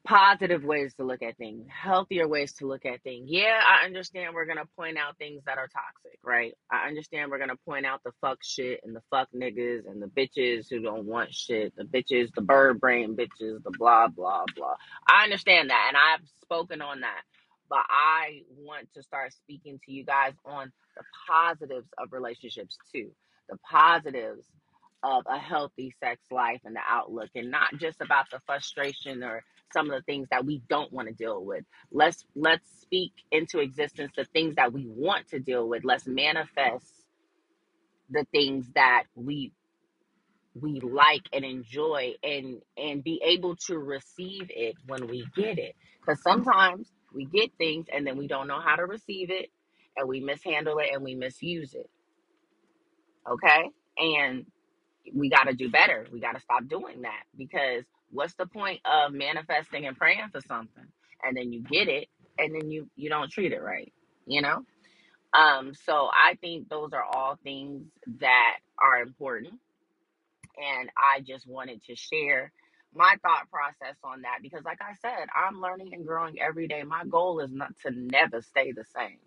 positive 0.07 0.63
ways 0.63 0.93
to 0.95 1.03
look 1.03 1.21
at 1.21 1.37
things, 1.37 1.65
healthier 1.69 2.27
ways 2.27 2.53
to 2.53 2.65
look 2.65 2.85
at 2.85 3.03
things. 3.03 3.27
Yeah, 3.29 3.59
I 3.67 3.85
understand 3.85 4.33
we're 4.33 4.45
gonna 4.45 4.67
point 4.77 4.97
out 4.97 5.17
things 5.17 5.43
that 5.45 5.57
are 5.57 5.67
toxic, 5.67 6.17
right? 6.23 6.53
I 6.71 6.87
understand 6.87 7.29
we're 7.29 7.39
gonna 7.39 7.57
point 7.65 7.85
out 7.85 8.01
the 8.05 8.13
fuck 8.21 8.37
shit 8.41 8.79
and 8.85 8.95
the 8.95 9.01
fuck 9.09 9.27
niggas 9.35 9.85
and 9.85 10.01
the 10.01 10.07
bitches 10.07 10.69
who 10.69 10.79
don't 10.79 11.05
want 11.05 11.33
shit, 11.33 11.75
the 11.75 11.83
bitches, 11.83 12.33
the 12.33 12.41
bird 12.41 12.79
brain 12.79 13.17
bitches, 13.17 13.61
the 13.63 13.71
blah 13.77 14.07
blah 14.07 14.45
blah. 14.55 14.75
I 15.09 15.25
understand 15.25 15.71
that 15.71 15.85
and 15.89 15.97
I've 15.97 16.27
spoken 16.41 16.81
on 16.81 17.01
that. 17.01 17.21
But 17.69 17.83
I 17.89 18.43
want 18.57 18.87
to 18.93 19.03
start 19.03 19.33
speaking 19.33 19.77
to 19.85 19.91
you 19.91 20.05
guys 20.05 20.33
on 20.45 20.71
the 20.95 21.03
positives 21.29 21.89
of 21.97 22.13
relationships 22.13 22.77
too. 22.93 23.11
The 23.49 23.57
positives 23.69 24.45
of 25.03 25.23
a 25.27 25.37
healthy 25.37 25.93
sex 25.99 26.21
life 26.31 26.61
and 26.63 26.75
the 26.75 26.81
outlook 26.89 27.29
and 27.35 27.51
not 27.51 27.75
just 27.77 27.99
about 28.01 28.29
the 28.31 28.39
frustration 28.45 29.21
or 29.21 29.43
some 29.73 29.89
of 29.91 29.97
the 29.97 30.03
things 30.03 30.27
that 30.31 30.45
we 30.45 30.61
don't 30.69 30.91
want 30.93 31.07
to 31.09 31.13
deal 31.13 31.43
with. 31.43 31.65
Let's 31.91 32.25
let's 32.35 32.67
speak 32.81 33.13
into 33.31 33.59
existence 33.59 34.11
the 34.17 34.25
things 34.25 34.55
that 34.55 34.73
we 34.73 34.85
want 34.87 35.29
to 35.29 35.39
deal 35.39 35.67
with. 35.67 35.83
Let's 35.85 36.07
manifest 36.07 36.85
the 38.09 38.25
things 38.31 38.67
that 38.75 39.03
we 39.15 39.53
we 40.55 40.79
like 40.81 41.23
and 41.33 41.45
enjoy 41.45 42.13
and 42.23 42.61
and 42.77 43.03
be 43.03 43.21
able 43.25 43.55
to 43.67 43.77
receive 43.77 44.47
it 44.49 44.75
when 44.87 45.07
we 45.07 45.25
get 45.35 45.59
it. 45.59 45.75
Cuz 46.07 46.21
sometimes 46.23 46.91
we 47.13 47.25
get 47.25 47.51
things 47.57 47.87
and 47.93 48.07
then 48.07 48.17
we 48.17 48.27
don't 48.27 48.47
know 48.47 48.61
how 48.61 48.75
to 48.75 48.85
receive 48.85 49.31
it 49.31 49.49
and 49.97 50.07
we 50.09 50.21
mishandle 50.21 50.79
it 50.79 50.89
and 50.93 51.03
we 51.03 51.15
misuse 51.15 51.73
it, 51.75 51.89
okay? 53.29 53.71
And 53.97 54.45
we 55.13 55.29
got 55.29 55.45
to 55.45 55.53
do 55.53 55.69
better. 55.69 56.07
We 56.11 56.19
got 56.19 56.33
to 56.35 56.41
stop 56.41 56.67
doing 56.67 57.03
that 57.03 57.23
because 57.37 57.85
what's 58.11 58.35
the 58.35 58.47
point 58.47 58.81
of 58.85 59.13
manifesting 59.13 59.87
and 59.87 59.97
praying 59.97 60.29
for 60.31 60.41
something 60.41 60.85
and 61.23 61.37
then 61.37 61.53
you 61.53 61.63
get 61.63 61.87
it 61.89 62.07
and 62.39 62.55
then 62.55 62.71
you 62.71 62.89
you 62.95 63.09
don't 63.09 63.31
treat 63.31 63.53
it 63.53 63.61
right, 63.61 63.93
you 64.27 64.41
know? 64.41 64.63
Um 65.33 65.73
so 65.85 66.09
I 66.13 66.35
think 66.41 66.69
those 66.69 66.93
are 66.93 67.03
all 67.03 67.37
things 67.43 67.87
that 68.19 68.57
are 68.79 69.01
important 69.01 69.55
and 70.57 70.89
I 70.97 71.21
just 71.21 71.47
wanted 71.47 71.83
to 71.85 71.95
share 71.95 72.51
my 72.95 73.15
thought 73.23 73.49
process 73.51 73.97
on 74.03 74.21
that 74.21 74.39
because, 74.41 74.63
like 74.65 74.79
I 74.81 74.93
said, 75.01 75.27
I'm 75.35 75.61
learning 75.61 75.93
and 75.93 76.05
growing 76.05 76.39
every 76.39 76.67
day. 76.67 76.83
My 76.83 77.03
goal 77.09 77.39
is 77.39 77.51
not 77.51 77.73
to 77.85 77.91
never 77.91 78.41
stay 78.41 78.71
the 78.71 78.85
same, 78.95 79.17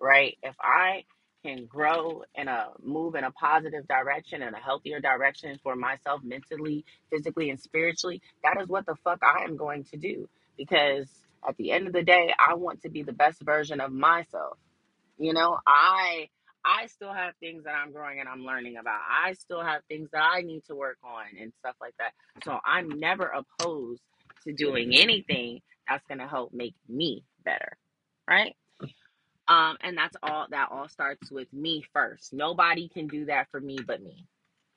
right? 0.00 0.36
If 0.42 0.56
I 0.60 1.04
can 1.46 1.66
grow 1.66 2.24
and 2.34 2.48
a 2.48 2.68
move 2.82 3.14
in 3.14 3.24
a 3.24 3.30
positive 3.32 3.86
direction 3.88 4.42
and 4.42 4.56
a 4.56 4.58
healthier 4.58 5.00
direction 5.00 5.58
for 5.62 5.76
myself 5.76 6.22
mentally, 6.24 6.84
physically, 7.10 7.50
and 7.50 7.60
spiritually, 7.60 8.22
that 8.44 8.60
is 8.60 8.68
what 8.68 8.86
the 8.86 8.96
fuck 9.04 9.20
I 9.22 9.44
am 9.44 9.56
going 9.56 9.84
to 9.86 9.98
do 9.98 10.28
because 10.58 11.08
at 11.48 11.56
the 11.58 11.72
end 11.72 11.86
of 11.86 11.92
the 11.92 12.02
day, 12.02 12.34
I 12.38 12.54
want 12.54 12.82
to 12.82 12.90
be 12.90 13.02
the 13.04 13.12
best 13.12 13.42
version 13.42 13.80
of 13.80 13.92
myself 13.92 14.58
you 15.18 15.32
know, 15.32 15.58
I 15.66 16.28
I 16.64 16.86
still 16.88 17.12
have 17.12 17.34
things 17.40 17.64
that 17.64 17.74
I'm 17.74 17.92
growing 17.92 18.20
and 18.20 18.28
I'm 18.28 18.44
learning 18.44 18.76
about. 18.76 19.00
I 19.08 19.34
still 19.34 19.62
have 19.62 19.82
things 19.88 20.10
that 20.12 20.22
I 20.22 20.42
need 20.42 20.64
to 20.66 20.74
work 20.74 20.98
on 21.04 21.24
and 21.40 21.52
stuff 21.60 21.76
like 21.80 21.94
that. 21.98 22.12
So 22.44 22.58
I'm 22.64 23.00
never 23.00 23.26
opposed 23.26 24.02
to 24.44 24.52
doing 24.52 24.94
anything 24.94 25.62
that's 25.88 26.04
going 26.06 26.18
to 26.18 26.26
help 26.26 26.52
make 26.52 26.74
me 26.88 27.24
better. 27.44 27.76
Right? 28.28 28.56
Um 29.48 29.76
and 29.82 29.96
that's 29.98 30.16
all 30.22 30.46
that 30.50 30.70
all 30.72 30.88
starts 30.88 31.30
with 31.30 31.52
me 31.52 31.84
first. 31.92 32.32
Nobody 32.34 32.88
can 32.88 33.08
do 33.08 33.26
that 33.26 33.48
for 33.50 33.60
me 33.60 33.78
but 33.86 34.02
me. 34.02 34.26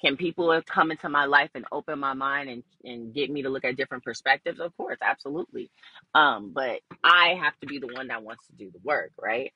Can 0.01 0.17
people 0.17 0.61
come 0.65 0.91
into 0.91 1.09
my 1.09 1.25
life 1.25 1.51
and 1.55 1.65
open 1.71 1.99
my 1.99 2.13
mind 2.13 2.49
and, 2.49 2.63
and 2.83 3.13
get 3.13 3.31
me 3.31 3.43
to 3.43 3.49
look 3.49 3.65
at 3.65 3.77
different 3.77 4.03
perspectives? 4.03 4.59
Of 4.59 4.75
course, 4.77 4.99
absolutely. 5.01 5.71
Um, 6.15 6.51
but 6.53 6.81
I 7.03 7.35
have 7.41 7.57
to 7.61 7.67
be 7.67 7.79
the 7.79 7.87
one 7.87 8.07
that 8.09 8.23
wants 8.23 8.47
to 8.47 8.53
do 8.53 8.71
the 8.71 8.79
work, 8.83 9.11
right? 9.21 9.53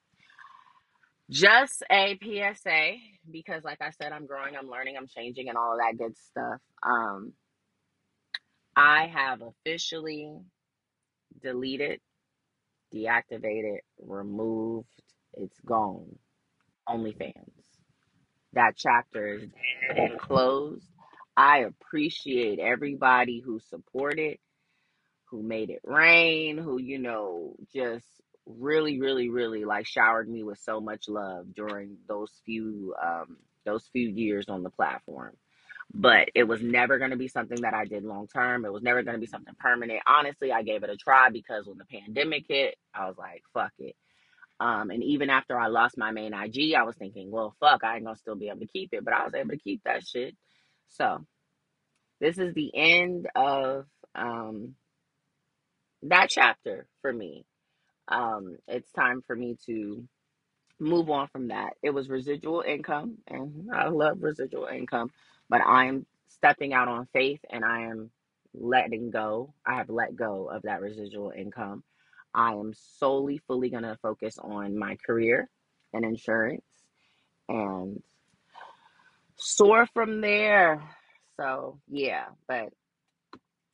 Just 1.29 1.83
a 1.91 2.17
PSA 2.23 2.93
because, 3.31 3.63
like 3.63 3.81
I 3.81 3.91
said, 3.91 4.11
I'm 4.11 4.27
growing, 4.27 4.55
I'm 4.55 4.69
learning, 4.69 4.97
I'm 4.97 5.07
changing, 5.07 5.49
and 5.49 5.57
all 5.57 5.73
of 5.73 5.79
that 5.79 5.97
good 5.97 6.15
stuff. 6.17 6.59
Um, 6.83 7.33
I 8.75 9.07
have 9.07 9.41
officially 9.43 10.39
deleted, 11.41 12.01
deactivated, 12.93 13.79
removed, 14.01 14.89
it's 15.35 15.59
gone. 15.61 16.17
OnlyFans. 16.89 17.51
That 18.53 18.75
chapter 18.77 19.35
is 19.35 19.49
dead 19.87 19.97
and 20.11 20.19
closed. 20.19 20.87
I 21.37 21.59
appreciate 21.59 22.59
everybody 22.59 23.39
who 23.39 23.59
supported 23.59 24.37
who 25.25 25.41
made 25.43 25.69
it 25.71 25.81
rain, 25.83 26.57
who, 26.57 26.79
you 26.79 26.99
know, 26.99 27.55
just 27.73 28.05
really, 28.45 28.99
really, 28.99 29.29
really 29.29 29.65
like 29.65 29.87
showered 29.87 30.29
me 30.29 30.43
with 30.43 30.59
so 30.59 30.79
much 30.81 31.07
love 31.09 31.53
during 31.55 31.97
those 32.07 32.31
few 32.45 32.95
um 33.01 33.37
those 33.65 33.87
few 33.93 34.09
years 34.09 34.45
on 34.49 34.63
the 34.63 34.69
platform. 34.69 35.33
but 35.93 36.29
it 36.35 36.43
was 36.45 36.61
never 36.61 36.97
going 36.99 37.11
to 37.11 37.17
be 37.17 37.27
something 37.27 37.61
that 37.61 37.73
I 37.73 37.85
did 37.85 38.03
long 38.03 38.27
term. 38.27 38.65
It 38.65 38.73
was 38.73 38.83
never 38.83 39.03
going 39.03 39.15
to 39.15 39.21
be 39.21 39.27
something 39.27 39.53
permanent. 39.59 40.01
Honestly, 40.07 40.51
I 40.51 40.63
gave 40.63 40.83
it 40.83 40.89
a 40.89 40.97
try 40.97 41.29
because 41.29 41.65
when 41.67 41.77
the 41.77 41.85
pandemic 41.85 42.45
hit, 42.47 42.75
I 42.93 43.07
was 43.07 43.17
like, 43.17 43.43
fuck 43.53 43.73
it. 43.79 43.95
Um, 44.63 44.91
and 44.91 45.03
even 45.03 45.29
after 45.29 45.59
I 45.59 45.67
lost 45.67 45.97
my 45.97 46.11
main 46.11 46.33
IG, 46.33 46.73
I 46.75 46.83
was 46.83 46.95
thinking, 46.95 47.31
well, 47.31 47.53
fuck, 47.59 47.83
I 47.83 47.97
ain't 47.97 48.05
gonna 48.05 48.15
still 48.15 48.37
be 48.37 48.47
able 48.47 48.61
to 48.61 48.67
keep 48.67 48.93
it, 48.93 49.03
but 49.03 49.13
I 49.13 49.25
was 49.25 49.35
able 49.35 49.49
to 49.49 49.57
keep 49.57 49.83
that 49.83 50.07
shit. 50.07 50.37
So 50.89 51.25
this 52.21 52.37
is 52.39 52.53
the 52.53 52.71
end 52.73 53.27
of 53.35 53.85
um, 54.15 54.75
that 56.03 56.29
chapter 56.29 56.87
for 57.01 57.11
me. 57.11 57.45
Um, 58.07 58.57
it's 58.69 58.91
time 58.93 59.23
for 59.27 59.35
me 59.35 59.57
to 59.67 60.07
move 60.79 61.09
on 61.09 61.27
from 61.27 61.49
that. 61.49 61.73
It 61.83 61.91
was 61.91 62.09
residual 62.09 62.63
income, 62.65 63.17
and 63.27 63.69
I 63.73 63.89
love 63.89 64.19
residual 64.21 64.67
income, 64.67 65.11
but 65.49 65.61
I'm 65.61 66.05
stepping 66.29 66.73
out 66.73 66.87
on 66.87 67.07
faith 67.13 67.41
and 67.49 67.65
I 67.65 67.83
am 67.83 68.11
letting 68.53 69.11
go. 69.11 69.53
I 69.65 69.75
have 69.75 69.89
let 69.89 70.15
go 70.15 70.49
of 70.49 70.63
that 70.63 70.81
residual 70.81 71.31
income. 71.35 71.83
I 72.33 72.53
am 72.53 72.73
solely, 72.99 73.39
fully 73.47 73.69
going 73.69 73.83
to 73.83 73.97
focus 74.01 74.37
on 74.37 74.77
my 74.77 74.97
career 75.05 75.49
and 75.93 76.03
insurance 76.03 76.65
and 77.47 78.01
soar 79.37 79.87
from 79.93 80.21
there. 80.21 80.81
So, 81.37 81.79
yeah, 81.87 82.25
but 82.47 82.69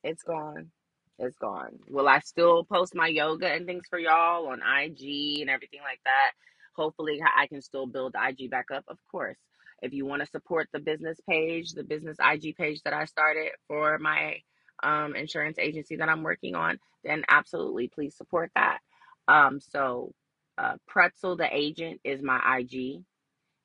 it's 0.04 0.24
gone. 0.24 0.72
It's 1.17 1.38
gone. 1.38 1.80
Will 1.89 2.08
I 2.08 2.19
still 2.19 2.63
post 2.63 2.95
my 2.95 3.08
yoga 3.08 3.48
and 3.48 3.65
things 3.65 3.84
for 3.89 4.00
y'all 4.00 4.48
on 4.48 4.62
IG 4.62 5.41
and 5.41 5.50
everything 5.50 5.82
like 5.84 6.00
that? 6.06 6.32
Hopefully, 6.76 7.19
I 7.22 7.48
can 7.48 7.62
still 7.62 7.86
build 7.86 8.15
IG 8.15 8.50
back 8.50 8.67
up. 8.74 8.86
Of 8.88 8.98
course. 9.12 9.38
If 9.82 9.93
you 9.93 10.06
want 10.06 10.22
to 10.22 10.30
support 10.30 10.67
the 10.74 10.80
business 10.80 11.17
page, 11.30 11.72
the 11.72 11.84
business 11.84 12.17
IG 12.19 12.56
page 12.58 12.82
that 12.84 12.93
I 12.93 13.06
started 13.06 13.52
for 13.67 13.98
my 13.98 14.38
um, 14.84 15.15
insurance 15.15 15.58
agency 15.60 15.98
that 15.98 16.10
I'm 16.10 16.24
working 16.24 16.56
on, 16.56 16.80
then 17.04 17.24
absolutely 17.30 17.88
please 17.89 18.15
support 18.15 18.52
that. 18.56 18.80
Um, 19.28 19.60
so, 19.60 20.13
uh, 20.58 20.76
Pretzel 20.88 21.38
the 21.38 21.48
agent 21.52 22.02
is 22.04 22.22
my 22.22 22.60
IG 22.60 23.04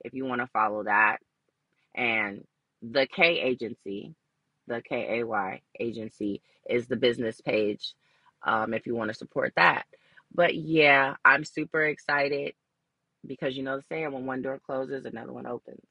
if 0.04 0.14
you 0.14 0.24
want 0.26 0.40
to 0.40 0.46
follow 0.48 0.84
that. 0.84 1.18
And 1.94 2.44
the 2.82 3.06
K 3.06 3.40
agency 3.40 4.14
the 4.66 4.82
K 4.82 5.20
A 5.20 5.26
Y 5.26 5.62
agency 5.80 6.42
is 6.68 6.86
the 6.86 6.96
business 6.96 7.40
page 7.40 7.94
um, 8.46 8.74
if 8.74 8.86
you 8.86 8.94
want 8.94 9.10
to 9.10 9.14
support 9.14 9.52
that. 9.56 9.84
But 10.34 10.54
yeah, 10.56 11.16
I'm 11.24 11.44
super 11.44 11.82
excited 11.84 12.54
because 13.26 13.56
you 13.56 13.62
know 13.62 13.76
the 13.78 13.84
saying 13.88 14.12
when 14.12 14.26
one 14.26 14.42
door 14.42 14.60
closes, 14.64 15.04
another 15.06 15.32
one 15.32 15.46
opens. 15.46 15.84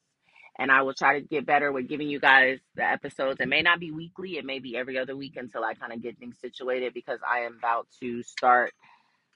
And 0.58 0.72
I 0.72 0.82
will 0.82 0.94
try 0.94 1.20
to 1.20 1.26
get 1.26 1.46
better 1.46 1.72
with 1.72 1.88
giving 1.88 2.08
you 2.08 2.20
guys 2.20 2.60
the 2.76 2.84
episodes. 2.84 3.40
It 3.40 3.48
may 3.48 3.62
not 3.62 3.80
be 3.80 3.90
weekly, 3.92 4.38
it 4.38 4.44
may 4.44 4.58
be 4.60 4.76
every 4.76 4.98
other 4.98 5.16
week 5.16 5.36
until 5.36 5.64
I 5.64 5.74
kind 5.74 5.92
of 5.92 6.02
get 6.02 6.18
things 6.18 6.36
situated 6.40 6.94
because 6.94 7.20
I 7.28 7.40
am 7.40 7.56
about 7.58 7.88
to 8.00 8.22
start 8.22 8.72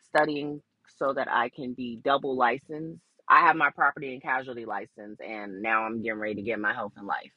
studying 0.08 0.62
so 0.98 1.12
that 1.14 1.28
I 1.30 1.50
can 1.50 1.74
be 1.74 2.00
double 2.04 2.36
licensed. 2.36 3.02
I 3.28 3.40
have 3.46 3.56
my 3.56 3.70
property 3.70 4.12
and 4.14 4.22
casualty 4.22 4.66
license, 4.66 5.20
and 5.20 5.62
now 5.62 5.84
I'm 5.84 6.02
getting 6.02 6.20
ready 6.20 6.36
to 6.36 6.42
get 6.42 6.60
my 6.60 6.74
health 6.74 6.92
and 6.96 7.06
life. 7.06 7.32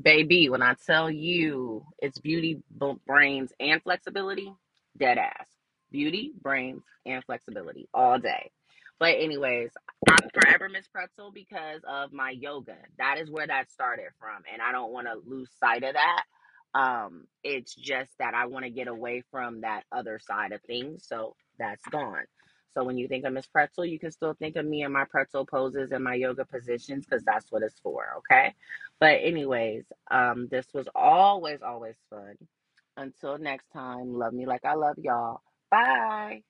Baby, 0.00 0.48
when 0.50 0.62
I 0.62 0.76
tell 0.86 1.10
you 1.10 1.84
it's 2.00 2.18
beauty, 2.18 2.62
brains, 3.06 3.52
and 3.60 3.82
flexibility, 3.82 4.52
dead 4.98 5.18
ass. 5.18 5.46
Beauty, 5.92 6.32
brains, 6.42 6.82
and 7.06 7.24
flexibility 7.24 7.88
all 7.94 8.18
day. 8.18 8.50
But, 9.00 9.16
anyways, 9.18 9.70
I'm 10.08 10.28
forever 10.34 10.68
Miss 10.68 10.86
Pretzel 10.88 11.32
because 11.32 11.82
of 11.88 12.12
my 12.12 12.30
yoga. 12.30 12.76
That 12.98 13.18
is 13.18 13.30
where 13.30 13.46
that 13.46 13.70
started 13.70 14.08
from. 14.18 14.42
And 14.52 14.62
I 14.62 14.72
don't 14.72 14.92
want 14.92 15.06
to 15.08 15.14
lose 15.28 15.50
sight 15.60 15.84
of 15.84 15.94
that. 15.94 16.22
Um, 16.74 17.24
it's 17.44 17.74
just 17.74 18.10
that 18.18 18.34
I 18.34 18.46
want 18.46 18.64
to 18.64 18.70
get 18.70 18.88
away 18.88 19.22
from 19.30 19.62
that 19.62 19.84
other 19.92 20.18
side 20.18 20.52
of 20.52 20.62
things. 20.62 21.04
So 21.06 21.36
that's 21.58 21.84
gone. 21.88 22.24
So 22.74 22.84
when 22.84 22.96
you 22.96 23.08
think 23.08 23.24
of 23.24 23.32
Miss 23.34 23.46
Pretzel, 23.46 23.84
you 23.84 23.98
can 23.98 24.12
still 24.12 24.34
think 24.34 24.56
of 24.56 24.64
me 24.66 24.82
and 24.82 24.92
my 24.92 25.04
pretzel 25.04 25.46
poses 25.46 25.92
and 25.92 26.04
my 26.04 26.14
yoga 26.14 26.44
positions 26.46 27.04
because 27.04 27.24
that's 27.24 27.50
what 27.52 27.62
it's 27.62 27.78
for. 27.80 28.06
Okay. 28.18 28.54
But 29.00 29.20
anyways, 29.22 29.84
um, 30.10 30.48
this 30.50 30.66
was 30.72 30.88
always, 30.94 31.60
always 31.62 31.96
fun. 32.10 32.36
Until 32.96 33.38
next 33.38 33.66
time, 33.72 34.14
love 34.14 34.32
me 34.32 34.46
like 34.46 34.64
I 34.64 34.74
love 34.74 34.96
y'all. 34.98 35.40
Bye. 35.70 36.42